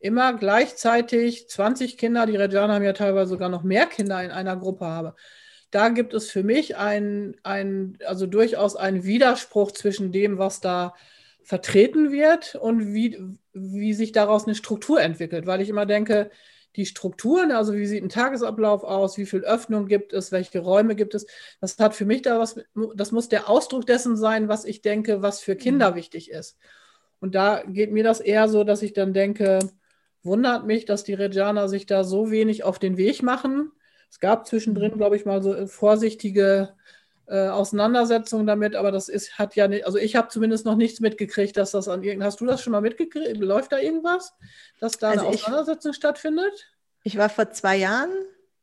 [0.00, 4.56] immer gleichzeitig 20 Kinder, die Regianer haben ja teilweise sogar noch mehr Kinder in einer
[4.56, 5.14] Gruppe habe.
[5.70, 10.94] Da gibt es für mich ein, ein, also durchaus einen Widerspruch zwischen dem, was da
[11.42, 13.18] vertreten wird und wie,
[13.52, 16.30] wie sich daraus eine Struktur entwickelt, weil ich immer denke,
[16.76, 20.94] die Strukturen, also wie sieht ein Tagesablauf aus, wie viel Öffnung gibt es, welche Räume
[20.94, 21.26] gibt es,
[21.60, 22.60] das hat für mich da was,
[22.94, 25.96] das muss der Ausdruck dessen sein, was ich denke, was für Kinder mhm.
[25.96, 26.56] wichtig ist.
[27.20, 29.58] Und da geht mir das eher so, dass ich dann denke,
[30.22, 33.72] wundert mich, dass die Regianer sich da so wenig auf den Weg machen.
[34.10, 36.74] Es gab zwischendrin, glaube ich, mal so vorsichtige
[37.26, 41.00] äh, Auseinandersetzungen damit, aber das ist, hat ja nicht, also ich habe zumindest noch nichts
[41.00, 43.36] mitgekriegt, dass das an irgendeinem, hast du das schon mal mitgekriegt?
[43.36, 44.32] Läuft da irgendwas,
[44.80, 46.72] dass da also eine Auseinandersetzung ich, stattfindet?
[47.04, 48.10] Ich war vor zwei Jahren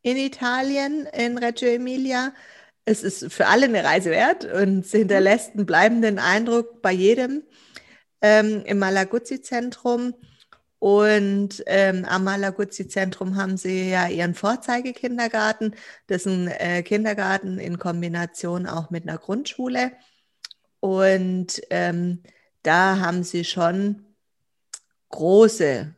[0.01, 2.33] in Italien, in Reggio Emilia.
[2.85, 7.43] Es ist für alle eine Reise wert und hinterlässt einen bleibenden Eindruck bei jedem
[8.21, 10.15] ähm, im Malaguzzi-Zentrum.
[10.79, 15.75] Und ähm, am Malaguzzi-Zentrum haben sie ja ihren Vorzeigekindergarten.
[16.07, 19.91] Das ist ein äh, Kindergarten in Kombination auch mit einer Grundschule.
[20.79, 22.21] Und ähm,
[22.61, 24.05] da haben sie schon
[25.09, 25.95] große,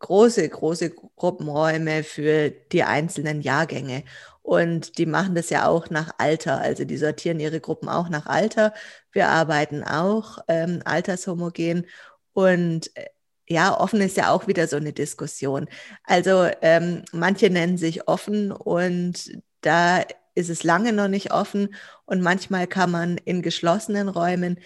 [0.00, 4.04] große, große Gruppenräume für die einzelnen Jahrgänge.
[4.42, 6.60] Und die machen das ja auch nach Alter.
[6.60, 8.74] Also die sortieren ihre Gruppen auch nach Alter.
[9.12, 11.86] Wir arbeiten auch ähm, altershomogen.
[12.32, 13.06] Und äh,
[13.48, 15.66] ja, offen ist ja auch wieder so eine Diskussion.
[16.04, 20.02] Also ähm, manche nennen sich offen und da
[20.34, 21.74] ist es lange noch nicht offen
[22.04, 24.58] und manchmal kann man in geschlossenen Räumen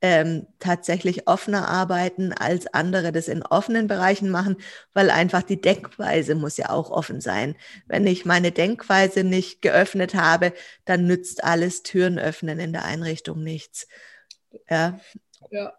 [0.00, 4.56] ähm, tatsächlich offener arbeiten, als andere das in offenen Bereichen machen,
[4.94, 7.54] weil einfach die Denkweise muss ja auch offen sein.
[7.86, 10.52] Wenn ich meine Denkweise nicht geöffnet habe,
[10.84, 13.86] dann nützt alles Türen öffnen in der Einrichtung nichts.
[14.68, 14.98] Ja.
[15.50, 15.72] Ja,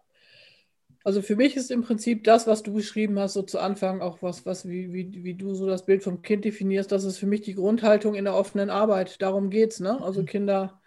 [1.04, 4.22] also für mich ist im Prinzip das, was du beschrieben hast, so zu Anfang auch
[4.22, 7.26] was, was wie, wie, wie du so das Bild vom Kind definierst, das ist für
[7.26, 9.20] mich die Grundhaltung in der offenen Arbeit.
[9.20, 10.02] Darum geht es, ne?
[10.02, 10.26] Also mhm.
[10.26, 10.80] Kinder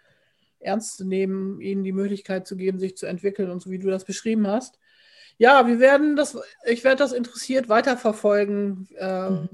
[0.58, 3.88] ernst zu nehmen, ihnen die Möglichkeit zu geben, sich zu entwickeln und so wie du
[3.90, 4.80] das beschrieben hast.
[5.38, 9.48] Ja, wir werden das, ich werde das interessiert weiterverfolgen, äh, mhm.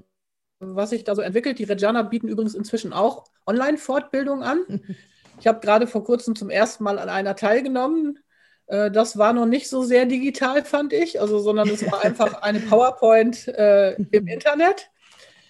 [0.60, 1.58] was sich da so entwickelt.
[1.58, 4.58] Die Reggiana bieten übrigens inzwischen auch Online-Fortbildung an.
[5.40, 8.20] Ich habe gerade vor kurzem zum ersten Mal an einer teilgenommen.
[8.66, 12.34] Äh, das war noch nicht so sehr digital, fand ich, also, sondern es war einfach
[12.42, 14.90] eine PowerPoint äh, im Internet.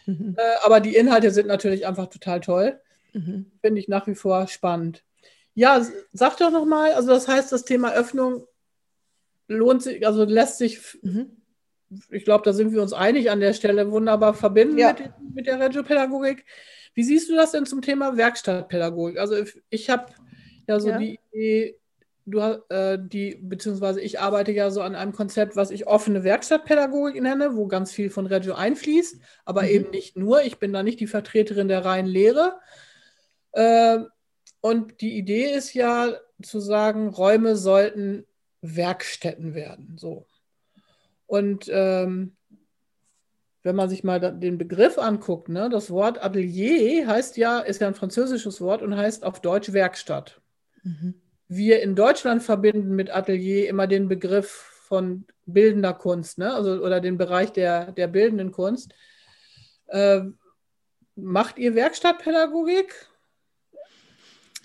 [0.06, 0.36] Mhm.
[0.36, 2.80] Äh, aber die Inhalte sind natürlich einfach total toll.
[3.12, 3.46] Mhm.
[3.60, 5.04] Finde ich nach wie vor spannend.
[5.54, 8.46] Ja, sag doch nochmal, also das heißt, das Thema Öffnung
[9.46, 11.36] lohnt sich, also lässt sich, mhm.
[12.10, 14.92] ich glaube, da sind wir uns einig an der Stelle, wunderbar verbinden ja.
[14.92, 16.44] mit, mit der Regiopädagogik.
[16.94, 19.18] Wie siehst du das denn zum Thema Werkstattpädagogik?
[19.18, 19.36] Also
[19.70, 20.06] ich habe
[20.66, 20.98] ja so ja.
[20.98, 21.78] die Idee,
[22.26, 27.22] du äh, die, beziehungsweise ich arbeite ja so an einem Konzept, was ich offene Werkstattpädagogik
[27.22, 29.68] nenne, wo ganz viel von Reggio einfließt, aber mhm.
[29.68, 30.42] eben nicht nur.
[30.42, 32.58] Ich bin da nicht die Vertreterin der reinen Lehre.
[33.52, 34.00] Äh,
[34.60, 38.26] und die Idee ist ja zu sagen, Räume sollten
[38.62, 39.96] Werkstätten werden.
[39.98, 40.26] So.
[41.26, 42.36] Und ähm,
[43.62, 47.88] wenn man sich mal den Begriff anguckt, ne, das Wort Atelier heißt ja, ist ja
[47.88, 50.40] ein französisches Wort und heißt auf Deutsch Werkstatt.
[50.82, 51.14] Mhm
[51.48, 54.50] wir in Deutschland verbinden mit Atelier immer den Begriff
[54.88, 56.52] von bildender Kunst, ne?
[56.52, 58.94] also, oder den Bereich der, der bildenden Kunst.
[59.88, 60.22] Äh,
[61.16, 62.94] macht ihr Werkstattpädagogik?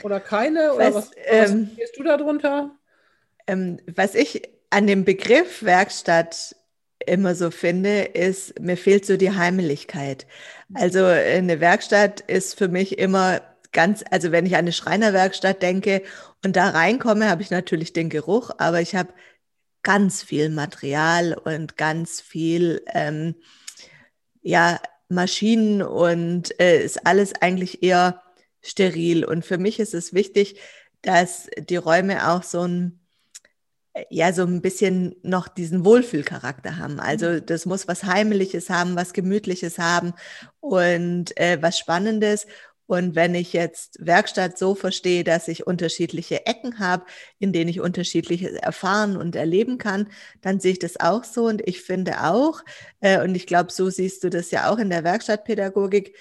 [0.03, 0.73] Oder keine?
[0.73, 2.75] Oder was, was, ähm, was du darunter?
[3.47, 6.55] Ähm, was ich an dem Begriff Werkstatt
[7.05, 10.27] immer so finde, ist, mir fehlt so die Heimeligkeit.
[10.73, 16.01] Also eine Werkstatt ist für mich immer ganz, also wenn ich an eine Schreinerwerkstatt denke
[16.43, 19.13] und da reinkomme, habe ich natürlich den Geruch, aber ich habe
[19.83, 23.35] ganz viel Material und ganz viel, ähm,
[24.41, 28.21] ja, Maschinen und äh, ist alles eigentlich eher
[28.61, 29.25] steril.
[29.25, 30.59] Und für mich ist es wichtig,
[31.01, 32.99] dass die Räume auch so ein
[34.09, 36.99] ja so ein bisschen noch diesen Wohlfühlcharakter haben.
[36.99, 37.45] Also mhm.
[37.45, 40.13] das muss was Heimliches haben, was Gemütliches haben
[40.59, 42.45] und äh, was Spannendes.
[42.89, 47.05] Und wenn ich jetzt Werkstatt so verstehe, dass ich unterschiedliche Ecken habe,
[47.37, 50.09] in denen ich unterschiedliches erfahren und erleben kann,
[50.41, 51.45] dann sehe ich das auch so.
[51.45, 52.63] Und ich finde auch,
[52.99, 56.15] äh, und ich glaube, so siehst du das ja auch in der Werkstattpädagogik,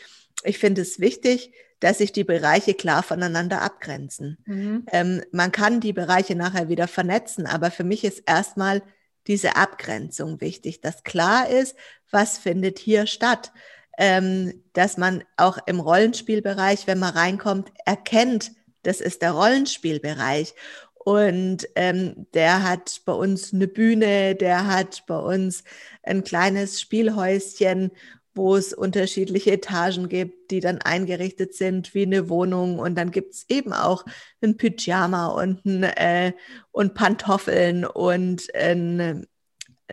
[0.45, 4.37] ich finde es wichtig, dass sich die Bereiche klar voneinander abgrenzen.
[4.45, 4.85] Mhm.
[4.93, 8.83] Ähm, man kann die Bereiche nachher wieder vernetzen, aber für mich ist erstmal
[9.27, 11.77] diese Abgrenzung wichtig, dass klar ist,
[12.11, 13.53] was findet hier statt.
[14.01, 18.53] Ähm, dass man auch im Rollenspielbereich, wenn man reinkommt, erkennt,
[18.85, 20.55] das ist der Rollenspielbereich.
[20.95, 25.65] Und ähm, der hat bei uns eine Bühne, der hat bei uns
[26.03, 27.91] ein kleines Spielhäuschen
[28.39, 32.79] wo es unterschiedliche Etagen gibt, die dann eingerichtet sind wie eine Wohnung.
[32.79, 34.07] Und dann gibt es eben auch
[34.41, 36.33] ein Pyjama und, ein, äh,
[36.71, 39.27] und Pantoffeln und ein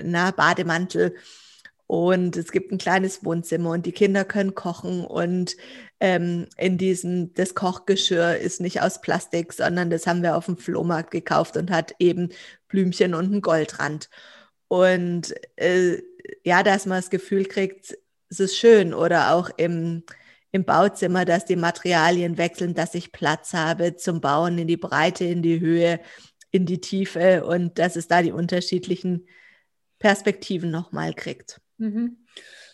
[0.01, 1.15] na, Bademantel.
[1.88, 5.05] Und es gibt ein kleines Wohnzimmer und die Kinder können kochen.
[5.05, 5.55] Und
[5.99, 10.57] ähm, in diesem, das Kochgeschirr ist nicht aus Plastik, sondern das haben wir auf dem
[10.57, 12.29] Flohmarkt gekauft und hat eben
[12.67, 14.09] Blümchen und einen Goldrand.
[14.67, 16.01] Und äh,
[16.43, 17.97] ja, dass man das Gefühl kriegt,
[18.29, 20.03] es ist schön oder auch im,
[20.51, 25.25] im Bauzimmer, dass die Materialien wechseln, dass ich Platz habe zum Bauen in die Breite,
[25.25, 25.99] in die Höhe,
[26.49, 29.27] in die Tiefe und dass es da die unterschiedlichen
[29.99, 31.61] Perspektiven nochmal kriegt.
[31.78, 32.17] Mhm.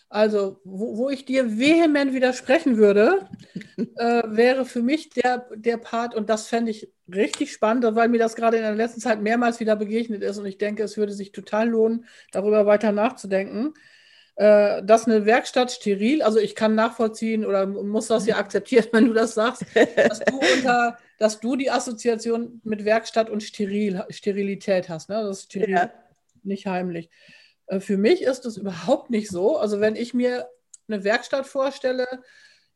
[0.08, 3.28] Also, wo, wo, ich dir vehement widersprechen würde,
[3.96, 8.18] äh, wäre für mich der, der Part, und das fände ich richtig spannend, weil mir
[8.18, 11.12] das gerade in der letzten Zeit mehrmals wieder begegnet ist und ich denke, es würde
[11.12, 13.72] sich total lohnen, darüber weiter nachzudenken
[14.36, 19.06] äh, dass eine Werkstatt steril, also ich kann nachvollziehen oder muss das ja akzeptieren, wenn
[19.06, 19.64] du das sagst,
[19.96, 25.08] dass du, unter, dass du die Assoziation mit Werkstatt und steril, Sterilität hast.
[25.08, 25.22] Ne?
[25.22, 25.90] Das ist steril, ja.
[26.42, 27.10] nicht heimlich.
[27.66, 29.56] Äh, für mich ist das überhaupt nicht so.
[29.56, 30.48] Also wenn ich mir
[30.88, 32.06] eine Werkstatt vorstelle,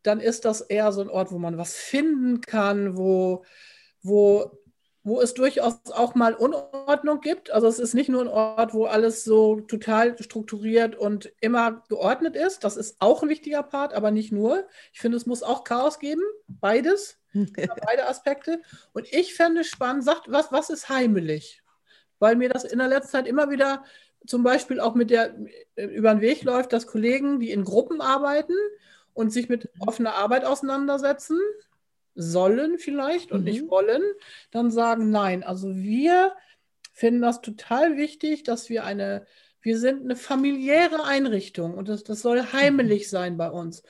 [0.03, 3.45] dann ist das eher so ein Ort, wo man was finden kann, wo,
[4.03, 4.51] wo
[5.07, 7.53] wo es durchaus auch mal Unordnung gibt.
[7.53, 12.35] Also es ist nicht nur ein Ort, wo alles so total strukturiert und immer geordnet
[12.35, 12.65] ist.
[12.65, 14.67] Das ist auch ein wichtiger Part, aber nicht nur.
[14.93, 18.61] Ich finde, es muss auch Chaos geben, beides, beide Aspekte.
[18.95, 21.63] Und ich fände spannend, sagt, was, was ist heimelig?
[22.19, 23.85] Weil mir das in der letzten Zeit immer wieder
[24.27, 25.35] zum Beispiel auch mit der
[25.77, 28.55] über den Weg läuft, dass Kollegen, die in Gruppen arbeiten
[29.15, 31.39] und sich mit offener Arbeit auseinandersetzen,
[32.15, 33.45] sollen vielleicht und mhm.
[33.45, 34.03] nicht wollen,
[34.51, 35.43] dann sagen nein.
[35.43, 36.33] Also wir
[36.93, 39.27] finden das total wichtig, dass wir eine,
[39.61, 43.11] wir sind eine familiäre Einrichtung und das, das soll heimelig mhm.
[43.11, 43.83] sein bei uns.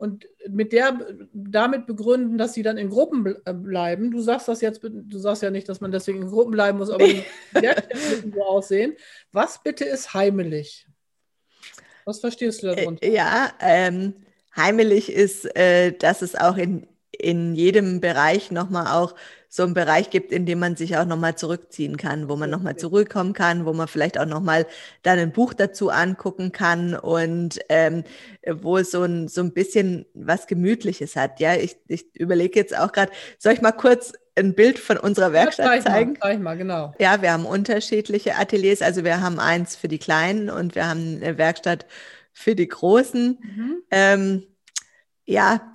[0.00, 0.98] Und mit der,
[1.34, 4.10] damit begründen, dass sie dann in Gruppen äh, bleiben.
[4.10, 6.88] Du sagst das jetzt, du sagst ja nicht, dass man deswegen in Gruppen bleiben muss,
[6.88, 7.22] aber die
[7.92, 8.96] müssen so aussehen.
[9.30, 10.86] Was bitte ist heimelig?
[12.06, 13.06] Was verstehst du darunter?
[13.06, 14.14] Äh, ja, ähm,
[14.56, 16.86] heimelig ist, äh, dass es auch in
[17.20, 19.14] in jedem Bereich nochmal auch
[19.52, 22.76] so einen Bereich gibt, in dem man sich auch nochmal zurückziehen kann, wo man nochmal
[22.76, 24.64] zurückkommen kann, wo man vielleicht auch nochmal
[25.02, 28.04] dann ein Buch dazu angucken kann und ähm,
[28.48, 31.40] wo es so ein, so ein bisschen was Gemütliches hat.
[31.40, 35.32] Ja, ich, ich überlege jetzt auch gerade, soll ich mal kurz ein Bild von unserer
[35.32, 36.16] Werkstatt ja, zeigen?
[36.20, 36.94] Mal, mal, genau.
[37.00, 38.82] Ja, wir haben unterschiedliche Ateliers.
[38.82, 41.86] Also wir haben eins für die Kleinen und wir haben eine Werkstatt
[42.32, 43.36] für die Großen.
[43.42, 43.82] Mhm.
[43.90, 44.46] Ähm,
[45.24, 45.72] ja,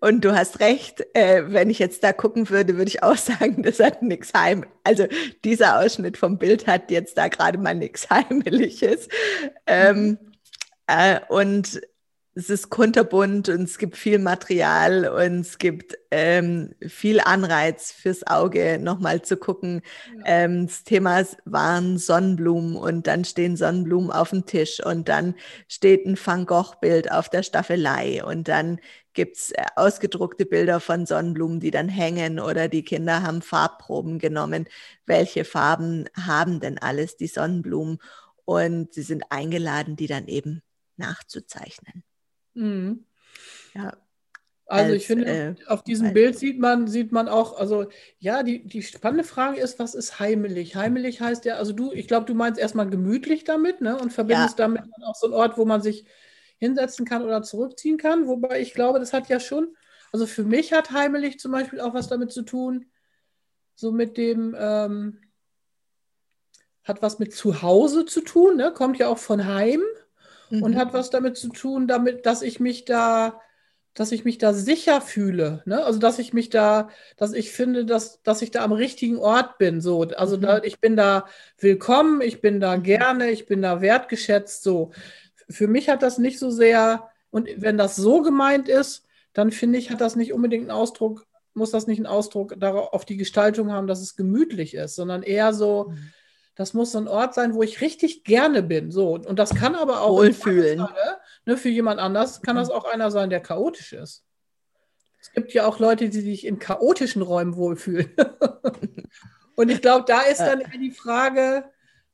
[0.00, 3.62] und du hast recht, äh, wenn ich jetzt da gucken würde, würde ich auch sagen,
[3.62, 4.64] das hat nichts heim.
[4.84, 5.06] Also
[5.44, 9.08] dieser Ausschnitt vom Bild hat jetzt da gerade mal nichts Heimliches.
[9.66, 10.18] Ähm,
[10.86, 11.80] äh, und
[12.34, 18.26] es ist kunterbunt und es gibt viel Material und es gibt ähm, viel Anreiz fürs
[18.26, 19.82] Auge, nochmal zu gucken.
[20.18, 20.22] Ja.
[20.26, 25.34] Ähm, das Thema waren Sonnenblumen und dann stehen Sonnenblumen auf dem Tisch und dann
[25.68, 28.80] steht ein Van Gogh-Bild auf der Staffelei und dann
[29.12, 34.18] gibt es äh, ausgedruckte Bilder von Sonnenblumen, die dann hängen oder die Kinder haben Farbproben
[34.18, 34.68] genommen.
[35.04, 37.98] Welche Farben haben denn alles die Sonnenblumen?
[38.44, 40.62] Und sie sind eingeladen, die dann eben
[40.96, 42.04] nachzuzeichnen.
[42.54, 43.04] Mhm.
[43.74, 43.96] Ja.
[44.66, 47.86] Also als, ich finde, äh, auf diesem Bild sieht man, sieht man auch, also
[48.18, 50.76] ja, die, die spannende Frage ist, was ist heimelig?
[50.76, 53.98] Heimelig heißt ja, also du, ich glaube, du meinst erstmal gemütlich damit, ne?
[53.98, 54.64] Und verbindest ja.
[54.64, 56.06] damit auch so einen Ort, wo man sich
[56.56, 58.26] hinsetzen kann oder zurückziehen kann.
[58.28, 59.76] Wobei ich glaube, das hat ja schon,
[60.10, 62.86] also für mich hat heimelig zum Beispiel auch was damit zu tun,
[63.74, 65.20] so mit dem, ähm,
[66.84, 68.72] hat was mit Zuhause zu tun, ne?
[68.72, 69.82] kommt ja auch von Heim
[70.52, 70.62] mhm.
[70.62, 73.40] und hat was damit zu tun, damit, dass ich mich da
[73.94, 75.62] dass ich mich da sicher fühle.
[75.66, 75.84] Ne?
[75.84, 79.58] Also dass ich mich da, dass ich finde, dass, dass ich da am richtigen Ort
[79.58, 79.80] bin.
[79.80, 80.02] So.
[80.02, 80.42] Also mhm.
[80.42, 81.26] da, ich bin da
[81.58, 82.82] willkommen, ich bin da mhm.
[82.84, 84.62] gerne, ich bin da wertgeschätzt.
[84.62, 84.92] So.
[85.48, 89.78] Für mich hat das nicht so sehr, und wenn das so gemeint ist, dann finde
[89.78, 93.18] ich, hat das nicht unbedingt einen Ausdruck, muss das nicht einen Ausdruck darauf, auf die
[93.18, 96.12] Gestaltung haben, dass es gemütlich ist, sondern eher so, mhm.
[96.54, 98.90] Das muss so ein Ort sein, wo ich richtig gerne bin.
[98.90, 99.14] So.
[99.14, 100.78] Und das kann aber auch wohlfühlen.
[100.80, 102.74] Falle, Ne, für jemand anders kann das mhm.
[102.74, 104.24] auch einer sein, der chaotisch ist.
[105.20, 108.14] Es gibt ja auch Leute, die sich in chaotischen Räumen wohlfühlen.
[109.56, 111.64] und ich glaube, da ist dann die Frage,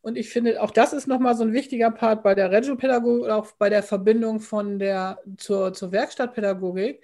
[0.00, 3.52] und ich finde, auch das ist nochmal so ein wichtiger Part bei der Regiopädagogik, auch
[3.58, 7.02] bei der Verbindung von der zur, zur Werkstattpädagogik.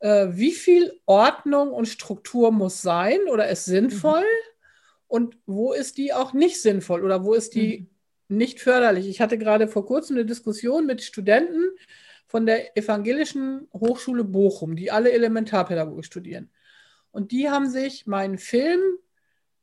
[0.00, 4.20] Äh, wie viel Ordnung und Struktur muss sein oder ist sinnvoll?
[4.20, 4.57] Mhm.
[5.08, 7.98] Und wo ist die auch nicht sinnvoll oder wo ist die mhm
[8.28, 9.08] nicht förderlich.
[9.08, 11.64] Ich hatte gerade vor kurzem eine Diskussion mit Studenten
[12.26, 16.50] von der Evangelischen Hochschule Bochum, die alle Elementarpädagogik studieren.
[17.10, 18.80] Und die haben sich meinen Film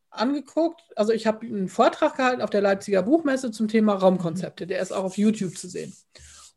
[0.09, 0.81] angeguckt.
[0.95, 4.65] Also ich habe einen Vortrag gehalten auf der Leipziger Buchmesse zum Thema Raumkonzepte.
[4.65, 5.95] Der ist auch auf YouTube zu sehen.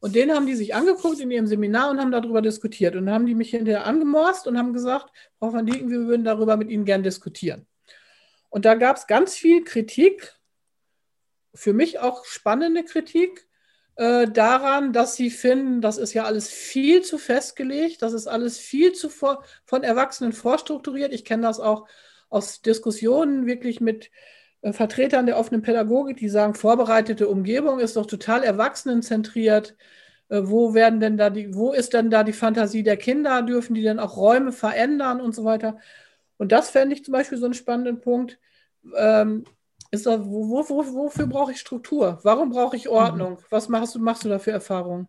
[0.01, 2.97] Und den haben die sich angeguckt in ihrem Seminar und haben darüber diskutiert.
[2.97, 6.24] Und dann haben die mich hinterher angemorst und haben gesagt, Frau van Dieken, wir würden
[6.24, 7.66] darüber mit Ihnen gern diskutieren.
[8.51, 10.38] Und da gab es ganz viel Kritik
[11.55, 13.46] für mich auch spannende Kritik
[13.96, 18.59] äh, daran, dass sie finden, das ist ja alles viel zu festgelegt, das ist alles
[18.59, 21.12] viel zu vor, von Erwachsenen vorstrukturiert.
[21.12, 21.88] Ich kenne das auch
[22.28, 24.11] aus Diskussionen wirklich mit
[24.62, 29.76] äh, Vertretern der offenen Pädagogik, die sagen, vorbereitete Umgebung ist doch total erwachsenenzentriert.
[30.28, 33.42] Äh, wo werden denn da die, wo ist denn da die Fantasie der Kinder?
[33.42, 35.78] Dürfen die denn auch Räume verändern und so weiter?
[36.39, 38.39] Und das fände ich zum Beispiel so einen spannenden Punkt.
[38.97, 39.45] Ähm,
[39.91, 42.18] ist doch, wo, wo, wo, wofür brauche ich Struktur?
[42.22, 43.32] Warum brauche ich Ordnung?
[43.32, 43.45] Mhm.
[43.51, 45.09] Was machst du, machst du da für Erfahrungen?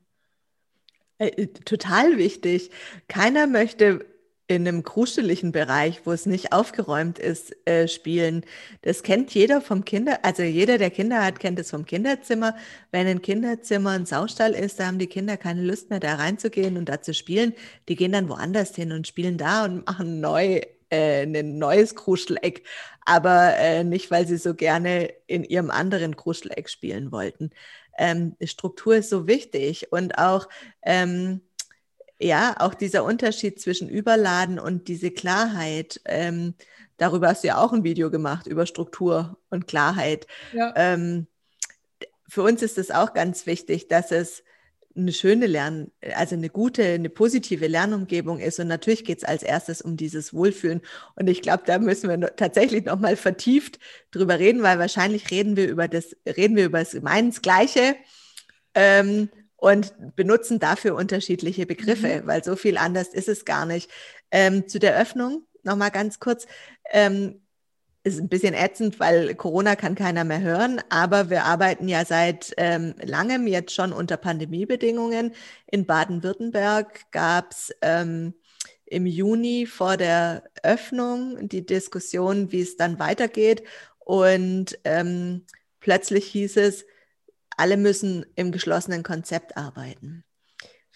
[1.17, 2.71] Äh, äh, total wichtig.
[3.07, 4.05] Keiner möchte
[4.47, 8.43] in einem gruseligen Bereich, wo es nicht aufgeräumt ist, äh, spielen.
[8.81, 12.55] Das kennt jeder vom Kinder, also jeder, der Kinder hat, kennt es vom Kinderzimmer.
[12.91, 16.77] Wenn ein Kinderzimmer ein Saustall ist, da haben die Kinder keine Lust mehr, da reinzugehen
[16.77, 17.53] und da zu spielen.
[17.89, 22.63] Die gehen dann woanders hin und spielen da und machen neu äh, ein neues Kruscheleck,
[23.05, 27.51] aber äh, nicht, weil sie so gerne in ihrem anderen Kruscheleck spielen wollten.
[27.97, 30.47] Ähm, Struktur ist so wichtig und auch
[30.83, 31.41] ähm,
[32.21, 36.01] ja, auch dieser Unterschied zwischen Überladen und diese Klarheit.
[36.05, 36.53] Ähm,
[36.97, 40.27] darüber hast du ja auch ein Video gemacht, über Struktur und Klarheit.
[40.51, 40.73] Ja.
[40.75, 41.27] Ähm,
[42.27, 44.43] für uns ist es auch ganz wichtig, dass es
[44.95, 48.59] eine schöne Lern, also eine gute, eine positive Lernumgebung ist.
[48.59, 50.81] Und natürlich geht es als erstes um dieses Wohlfühlen.
[51.15, 53.79] Und ich glaube, da müssen wir tatsächlich nochmal vertieft
[54.11, 57.95] drüber reden, weil wahrscheinlich reden wir über das, reden wir über das meins Gleiche
[58.73, 62.27] ähm, und benutzen dafür unterschiedliche Begriffe, mhm.
[62.27, 63.89] weil so viel anders ist es gar nicht.
[64.31, 66.47] Ähm, zu der Öffnung nochmal ganz kurz.
[66.91, 67.41] Ähm,
[68.03, 72.53] ist ein bisschen ätzend, weil Corona kann keiner mehr hören, aber wir arbeiten ja seit
[72.57, 75.33] ähm, langem jetzt schon unter Pandemiebedingungen.
[75.67, 78.33] In Baden-Württemberg gab es ähm,
[78.85, 83.63] im Juni vor der Öffnung die Diskussion, wie es dann weitergeht.
[83.99, 85.45] Und ähm,
[85.79, 86.85] plötzlich hieß es,
[87.57, 90.23] alle müssen im geschlossenen Konzept arbeiten.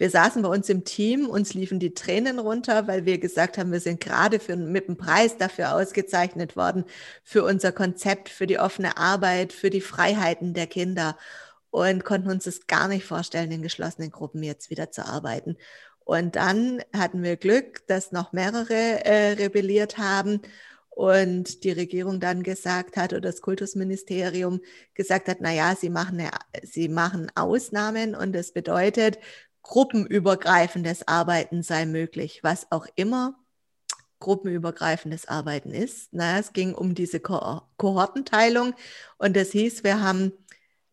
[0.03, 3.71] Wir saßen bei uns im Team, uns liefen die Tränen runter, weil wir gesagt haben,
[3.71, 6.83] wir sind gerade für, mit dem Preis dafür ausgezeichnet worden,
[7.23, 11.17] für unser Konzept, für die offene Arbeit, für die Freiheiten der Kinder
[11.69, 15.55] und konnten uns das gar nicht vorstellen, in geschlossenen Gruppen jetzt wieder zu arbeiten.
[15.99, 20.41] Und dann hatten wir Glück, dass noch mehrere äh, rebelliert haben
[20.89, 24.59] und die Regierung dann gesagt hat oder das Kultusministerium
[24.95, 26.31] gesagt hat, na ja, sie machen eine,
[26.61, 29.17] sie machen Ausnahmen und das bedeutet,
[29.63, 33.35] gruppenübergreifendes Arbeiten sei möglich, was auch immer
[34.19, 36.09] gruppenübergreifendes Arbeiten ist.
[36.11, 38.73] Na, es ging um diese Ko Kohortenteilung
[39.17, 40.31] und das hieß, wir haben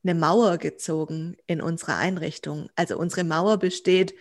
[0.03, 2.71] eine Mauer gezogen in unserer Einrichtung.
[2.75, 4.15] Also unsere Mauer besteht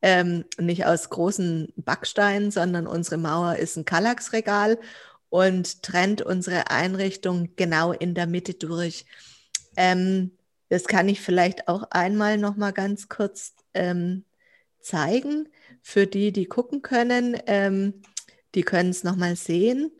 [0.00, 4.78] ähm, nicht aus großen Backsteinen, sondern unsere Mauer ist ein Kallaxregal
[5.28, 9.06] und trennt unsere Einrichtung genau in der Mitte durch.
[9.76, 10.30] Ähm,
[10.68, 14.24] das kann ich vielleicht auch einmal noch mal ganz kurz ähm,
[14.80, 15.48] zeigen.
[15.82, 18.02] Für die, die gucken können, ähm,
[18.54, 19.90] die können es nochmal sehen.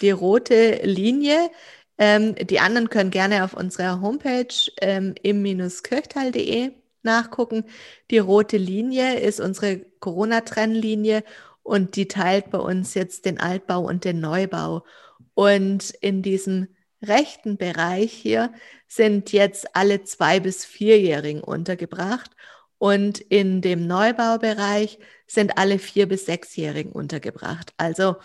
[0.00, 1.50] Die rote Linie.
[1.98, 7.64] Ähm, die anderen können gerne auf unserer Homepage ähm, im-kirchtal.de nachgucken.
[8.10, 11.24] Die rote Linie ist unsere Corona-Trennlinie
[11.62, 14.84] und die teilt bei uns jetzt den Altbau und den Neubau.
[15.34, 16.68] Und in diesem
[17.02, 18.52] rechten Bereich hier
[18.94, 22.30] sind jetzt alle zwei bis vierjährigen untergebracht.
[22.76, 27.72] Und in dem Neubaubereich sind alle vier bis sechsjährigen untergebracht.
[27.78, 28.16] Also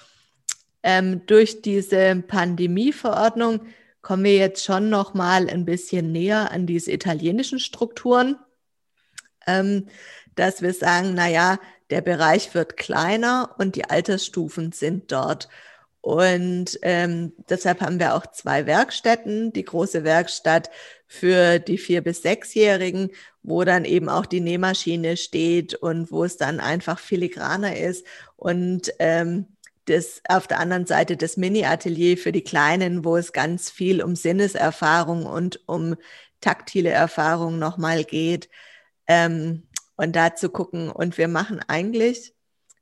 [0.84, 3.62] ähm, durch diese Pandemieverordnung
[4.02, 8.38] kommen wir jetzt schon noch mal ein bisschen näher an diese italienischen Strukturen,
[9.46, 9.88] ähm,
[10.36, 11.60] dass wir sagen, na ja,
[11.90, 15.48] der Bereich wird kleiner und die Altersstufen sind dort.
[16.08, 19.52] Und ähm, deshalb haben wir auch zwei Werkstätten.
[19.52, 20.70] Die große Werkstatt
[21.06, 23.12] für die vier bis sechsjährigen,
[23.44, 28.06] wo dann eben auch die Nähmaschine steht und wo es dann einfach filigraner ist
[28.38, 29.48] und ähm,
[29.84, 34.16] das auf der anderen Seite das Mini-Atelier für die Kleinen, wo es ganz viel um
[34.16, 35.98] Sinneserfahrung und um
[36.40, 38.48] taktile Erfahrung nochmal geht.
[39.08, 39.64] Ähm,
[39.98, 40.90] und da zu gucken.
[40.90, 42.34] Und wir machen eigentlich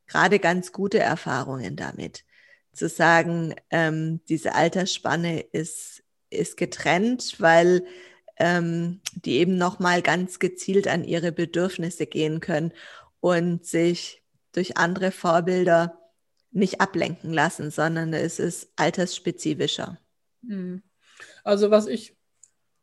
[0.05, 2.24] gerade ganz gute Erfahrungen damit.
[2.76, 7.86] Zu sagen, ähm, diese Altersspanne ist, ist getrennt, weil
[8.38, 12.73] ähm, die eben nochmal ganz gezielt an ihre Bedürfnisse gehen können
[13.21, 14.21] und sich
[14.51, 15.99] durch andere Vorbilder
[16.51, 19.97] nicht ablenken lassen, sondern es ist altersspezifischer.
[20.47, 20.84] Hm.
[21.43, 22.15] Also was ich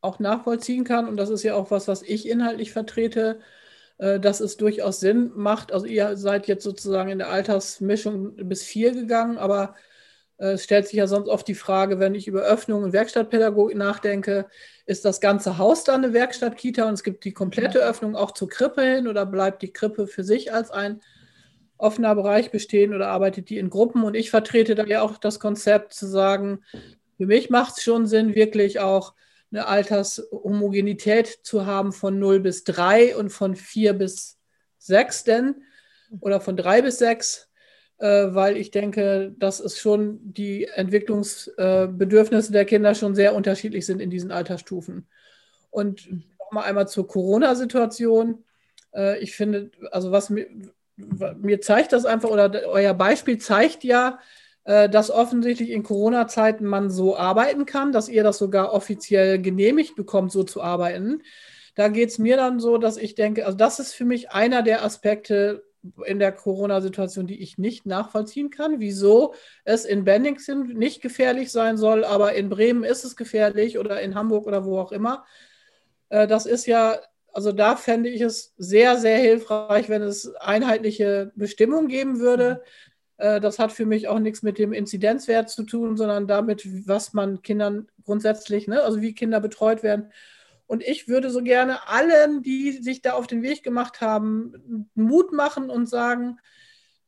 [0.00, 3.40] auch nachvollziehen kann, und das ist ja auch was, was ich inhaltlich vertrete,
[4.20, 5.72] dass es durchaus Sinn macht.
[5.72, 9.74] Also ihr seid jetzt sozusagen in der Altersmischung bis vier gegangen, aber
[10.38, 13.76] äh, es stellt sich ja sonst oft die Frage, wenn ich über Öffnung und Werkstattpädagogik
[13.76, 14.46] nachdenke,
[14.86, 17.78] ist das ganze Haus dann eine Werkstattkita und es gibt die komplette.
[17.78, 21.00] Öffnung auch zur Krippe hin oder bleibt die Krippe für sich als ein
[21.78, 24.02] offener Bereich bestehen oder arbeitet die in Gruppen?
[24.02, 26.64] Und ich vertrete da ja auch das Konzept zu sagen,
[27.16, 29.14] für mich macht es schon Sinn, wirklich auch
[29.52, 34.38] eine Altershomogenität zu haben von 0 bis 3 und von 4 bis
[34.78, 35.62] 6 denn
[36.20, 37.50] oder von 3 bis 6,
[37.98, 43.86] äh, weil ich denke, dass es schon die Entwicklungsbedürfnisse äh, der Kinder schon sehr unterschiedlich
[43.86, 45.06] sind in diesen Altersstufen.
[45.70, 48.44] Und nochmal einmal zur Corona-Situation.
[48.94, 50.46] Äh, ich finde, also was mir,
[50.96, 54.18] mir zeigt das einfach, oder euer Beispiel zeigt ja,
[54.64, 60.30] dass offensichtlich in Corona-Zeiten man so arbeiten kann, dass ihr das sogar offiziell genehmigt bekommt,
[60.30, 61.22] so zu arbeiten.
[61.74, 64.62] Da geht es mir dann so, dass ich denke, also das ist für mich einer
[64.62, 65.64] der Aspekte
[66.04, 69.34] in der Corona-Situation, die ich nicht nachvollziehen kann, wieso
[69.64, 74.14] es in Bennington nicht gefährlich sein soll, aber in Bremen ist es gefährlich oder in
[74.14, 75.24] Hamburg oder wo auch immer.
[76.08, 77.00] Äh, das ist ja,
[77.32, 82.91] also da fände ich es sehr, sehr hilfreich, wenn es einheitliche Bestimmungen geben würde, äh,
[83.40, 87.42] das hat für mich auch nichts mit dem Inzidenzwert zu tun, sondern damit, was man
[87.42, 90.12] Kindern grundsätzlich, ne, also wie Kinder betreut werden.
[90.66, 95.32] Und ich würde so gerne allen, die sich da auf den Weg gemacht haben, Mut
[95.32, 96.38] machen und sagen,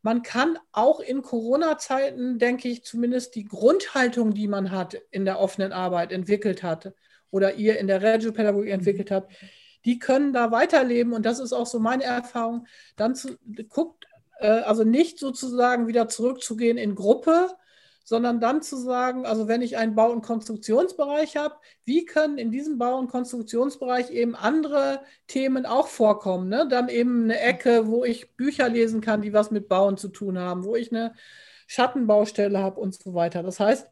[0.02, 5.40] man kann auch in Corona-Zeiten, denke ich, zumindest die Grundhaltung, die man hat in der
[5.40, 6.92] offenen Arbeit entwickelt hat
[7.30, 9.32] oder ihr in der Regiopädagogik entwickelt habt,
[9.86, 11.14] die können da weiterleben.
[11.14, 12.66] Und das ist auch so meine Erfahrung.
[12.96, 13.38] Dann zu,
[13.70, 17.50] guckt äh, also nicht sozusagen wieder zurückzugehen in Gruppe,
[18.04, 21.54] sondern dann zu sagen, also wenn ich einen Bau- und Konstruktionsbereich habe,
[21.84, 26.50] wie können in diesem Bau- und Konstruktionsbereich eben andere Themen auch vorkommen?
[26.50, 26.68] Ne?
[26.68, 30.38] Dann eben eine Ecke, wo ich Bücher lesen kann, die was mit Bauen zu tun
[30.38, 31.14] haben, wo ich eine
[31.66, 33.42] Schattenbaustelle habe und so weiter.
[33.42, 33.88] Das heißt,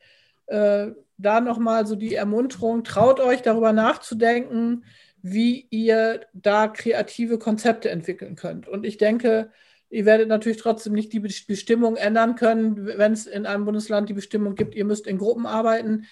[0.47, 4.85] äh, da nochmal so die Ermunterung, traut euch darüber nachzudenken,
[5.23, 8.69] wie ihr da kreative Konzepte entwickeln könnt.
[8.69, 9.51] Und ich denke,
[9.93, 14.15] Ihr werdet natürlich trotzdem nicht die Bestimmung ändern können, wenn es in einem Bundesland die
[14.15, 16.07] Bestimmung gibt, ihr müsst in Gruppen arbeiten.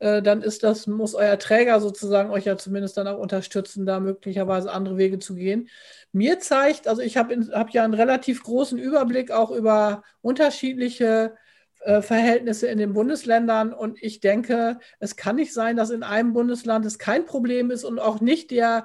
[0.00, 4.00] Äh, dann ist das, muss euer Träger sozusagen euch ja zumindest dann auch unterstützen, da
[4.00, 5.68] möglicherweise andere Wege zu gehen.
[6.10, 11.36] Mir zeigt, also ich habe hab ja einen relativ großen Überblick auch über unterschiedliche
[11.84, 13.72] äh, Verhältnisse in den Bundesländern.
[13.72, 17.84] Und ich denke, es kann nicht sein, dass in einem Bundesland es kein Problem ist
[17.84, 18.84] und auch nicht der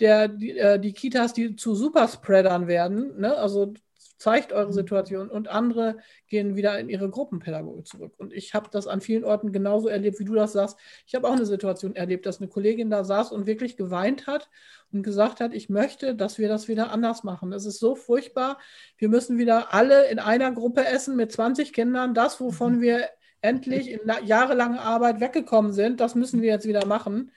[0.00, 3.36] der, die, äh, die Kitas, die zu Superspreadern werden, ne?
[3.36, 3.74] also
[4.18, 4.72] zeigt eure mhm.
[4.72, 8.14] Situation und andere gehen wieder in ihre Gruppenpädagogik zurück.
[8.16, 10.78] Und ich habe das an vielen Orten genauso erlebt, wie du das sagst.
[11.06, 14.48] Ich habe auch eine Situation erlebt, dass eine Kollegin da saß und wirklich geweint hat
[14.92, 17.52] und gesagt hat, ich möchte, dass wir das wieder anders machen.
[17.52, 18.58] Es ist so furchtbar.
[18.96, 22.14] Wir müssen wieder alle in einer Gruppe essen mit 20 Kindern.
[22.14, 22.80] Das, wovon mhm.
[22.80, 23.08] wir
[23.42, 27.30] endlich in jahrelanger Arbeit weggekommen sind, das müssen wir jetzt wieder machen.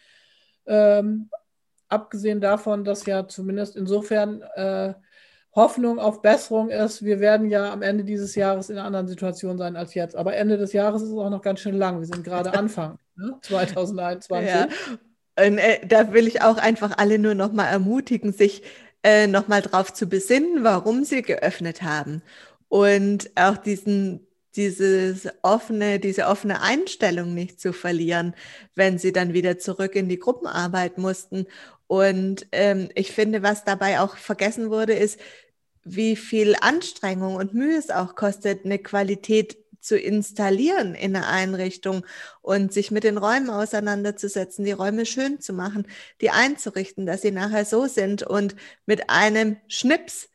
[0.66, 1.30] Ähm,
[1.90, 4.94] abgesehen davon, dass ja zumindest insofern äh,
[5.56, 9.58] Hoffnung auf Besserung ist, wir werden ja am Ende dieses Jahres in einer anderen Situation
[9.58, 10.16] sein als jetzt.
[10.16, 12.00] Aber Ende des Jahres ist es auch noch ganz schön lang.
[12.00, 13.38] Wir sind gerade Anfang ne?
[13.42, 14.50] 2021.
[14.50, 14.68] Ja.
[15.44, 18.64] Und, äh, da will ich auch einfach alle nur noch mal ermutigen, sich
[19.04, 22.22] äh, noch mal drauf zu besinnen, warum sie geöffnet haben
[22.70, 24.27] und auch diesen
[24.58, 28.36] dieses offene, diese offene Einstellung nicht zu verlieren,
[28.76, 31.46] wenn sie dann wieder zurück in die Gruppenarbeit mussten.
[31.88, 35.20] Und ähm, ich finde, was dabei auch vergessen wurde, ist,
[35.84, 42.06] wie viel Anstrengung und Mühe es auch kostet, eine Qualität zu installieren in einer Einrichtung
[42.42, 45.88] und sich mit den Räumen auseinanderzusetzen, die Räume schön zu machen,
[46.20, 48.56] die einzurichten, dass sie nachher so sind und
[48.86, 50.30] mit einem Schnips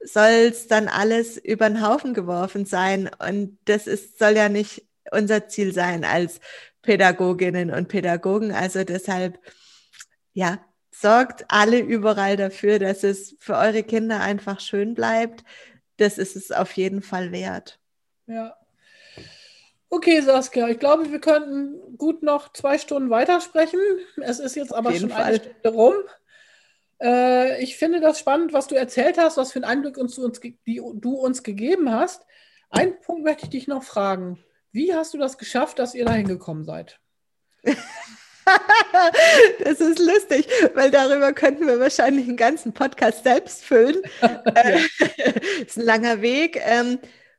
[0.00, 3.10] soll es dann alles über den Haufen geworfen sein.
[3.18, 6.40] Und das ist, soll ja nicht unser Ziel sein als
[6.82, 8.52] Pädagoginnen und Pädagogen.
[8.52, 9.38] Also deshalb,
[10.32, 10.58] ja,
[10.90, 15.44] sorgt alle überall dafür, dass es für eure Kinder einfach schön bleibt.
[15.96, 17.78] Das ist es auf jeden Fall wert.
[18.26, 18.56] Ja.
[19.90, 23.80] Okay, Saskia, ich glaube, wir könnten gut noch zwei Stunden weitersprechen.
[24.20, 25.24] Es ist jetzt aber schon Fall.
[25.24, 25.94] eine Stunde rum.
[27.00, 30.24] Äh, ich finde das spannend, was du erzählt hast, was für einen Einblick uns, du,
[30.24, 32.26] uns, die, du uns gegeben hast.
[32.70, 34.38] Einen Punkt möchte ich dich noch fragen.
[34.72, 37.00] Wie hast du das geschafft, dass ihr da hingekommen seid?
[39.64, 44.02] das ist lustig, weil darüber könnten wir wahrscheinlich einen ganzen Podcast selbst füllen.
[44.54, 44.80] äh,
[45.66, 46.60] ist ein langer Weg.
[46.64, 46.98] Ähm,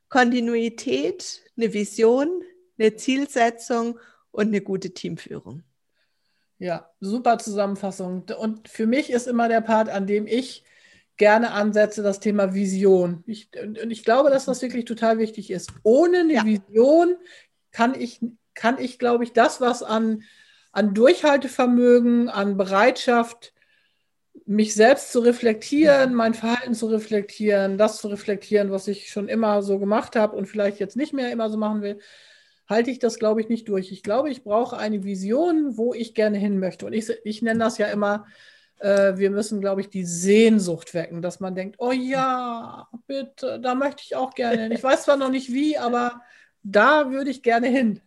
[0.09, 2.41] Kontinuität, eine Vision,
[2.79, 3.99] eine Zielsetzung
[4.31, 5.63] und eine gute Teamführung.
[6.59, 8.25] Ja, super Zusammenfassung.
[8.37, 10.63] Und für mich ist immer der Part, an dem ich
[11.15, 13.23] gerne ansetze, das Thema Vision.
[13.25, 15.71] Ich, und ich glaube, dass das wirklich total wichtig ist.
[15.83, 16.45] Ohne eine ja.
[16.45, 17.15] Vision
[17.71, 18.19] kann ich,
[18.53, 20.23] kann ich, glaube ich, das, was an,
[20.71, 23.53] an Durchhaltevermögen, an Bereitschaft,
[24.45, 29.61] mich selbst zu reflektieren, mein Verhalten zu reflektieren, das zu reflektieren, was ich schon immer
[29.61, 31.99] so gemacht habe und vielleicht jetzt nicht mehr immer so machen will,
[32.69, 33.91] halte ich das, glaube ich, nicht durch.
[33.91, 36.85] Ich glaube, ich brauche eine Vision, wo ich gerne hin möchte.
[36.85, 38.27] Und ich, ich nenne das ja immer,
[38.79, 43.75] äh, wir müssen, glaube ich, die Sehnsucht wecken, dass man denkt, oh ja, bitte, da
[43.75, 44.71] möchte ich auch gerne hin.
[44.71, 46.21] Ich weiß zwar noch nicht wie, aber
[46.63, 48.01] da würde ich gerne hin.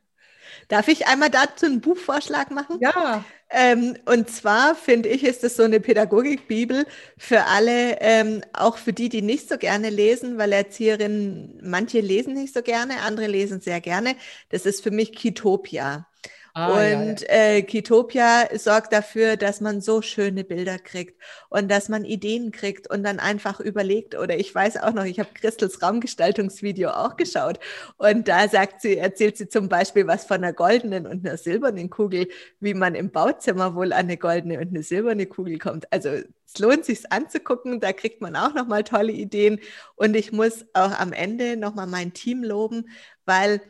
[0.73, 2.81] Darf ich einmal dazu einen Buchvorschlag machen?
[2.81, 3.25] Ja.
[3.51, 6.87] Ähm, und zwar finde ich, ist es so eine Pädagogikbibel
[7.19, 12.33] für alle, ähm, auch für die, die nicht so gerne lesen, weil Erzieherinnen, manche lesen
[12.33, 14.17] nicht so gerne, andere lesen sehr gerne.
[14.49, 16.07] Das ist für mich Kitopia.
[16.55, 17.27] Ah, und ja, ja.
[17.29, 22.91] Äh, Kitopia sorgt dafür, dass man so schöne Bilder kriegt und dass man Ideen kriegt
[22.91, 24.15] und dann einfach überlegt.
[24.17, 27.59] Oder ich weiß auch noch, ich habe Christels Raumgestaltungsvideo auch geschaut
[27.97, 31.89] und da sagt sie, erzählt sie zum Beispiel was von einer goldenen und einer silbernen
[31.91, 32.29] Kugel,
[32.61, 35.91] wie man im Bauzimmer wohl an eine goldene und eine silberne Kugel kommt.
[35.93, 39.59] Also es lohnt sich anzugucken, da kriegt man auch noch mal tolle Ideen
[39.97, 42.89] und ich muss auch am Ende noch mal mein Team loben,
[43.25, 43.61] weil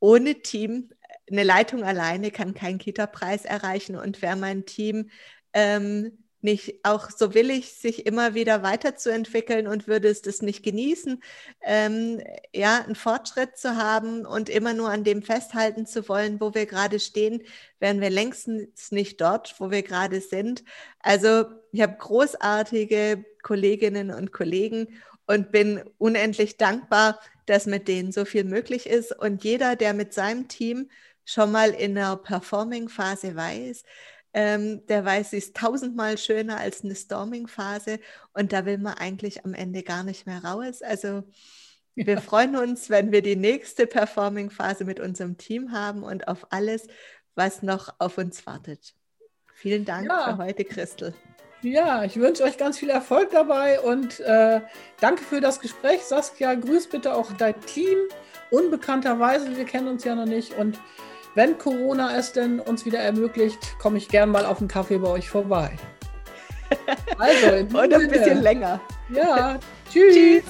[0.00, 0.90] ohne Team
[1.30, 5.10] eine Leitung alleine kann keinen Kita-Preis erreichen und wer mein Team
[5.52, 11.22] ähm, nicht auch so willig, sich immer wieder weiterzuentwickeln und würde es das nicht genießen,
[11.62, 12.22] ähm,
[12.54, 16.66] ja, einen Fortschritt zu haben und immer nur an dem festhalten zu wollen, wo wir
[16.66, 17.42] gerade stehen,
[17.78, 20.64] wären wir längstens nicht dort, wo wir gerade sind.
[21.00, 24.88] Also ich habe großartige Kolleginnen und Kollegen
[25.26, 29.16] und bin unendlich dankbar, dass mit denen so viel möglich ist.
[29.16, 30.90] Und jeder, der mit seinem Team
[31.30, 33.84] schon mal in der Performing-Phase weiß,
[34.32, 37.98] ähm, der weiß, sie ist tausendmal schöner als eine Storming-Phase
[38.32, 40.82] und da will man eigentlich am Ende gar nicht mehr raus.
[40.82, 41.24] Also
[41.94, 42.20] wir ja.
[42.20, 46.86] freuen uns, wenn wir die nächste Performing-Phase mit unserem Team haben und auf alles,
[47.34, 48.94] was noch auf uns wartet.
[49.54, 50.24] Vielen Dank ja.
[50.24, 51.14] für heute, Christel.
[51.62, 54.62] Ja, ich wünsche euch ganz viel Erfolg dabei und äh,
[55.00, 56.02] danke für das Gespräch.
[56.02, 57.98] Saskia, grüß bitte auch dein Team.
[58.50, 60.78] Unbekannterweise, wir kennen uns ja noch nicht und
[61.34, 65.08] wenn Corona es denn uns wieder ermöglicht, komme ich gern mal auf einen Kaffee bei
[65.08, 65.72] euch vorbei.
[67.18, 68.80] Also, Und ein bisschen länger.
[69.12, 69.58] Ja,
[69.90, 70.14] tschüss.
[70.14, 70.44] tschüss.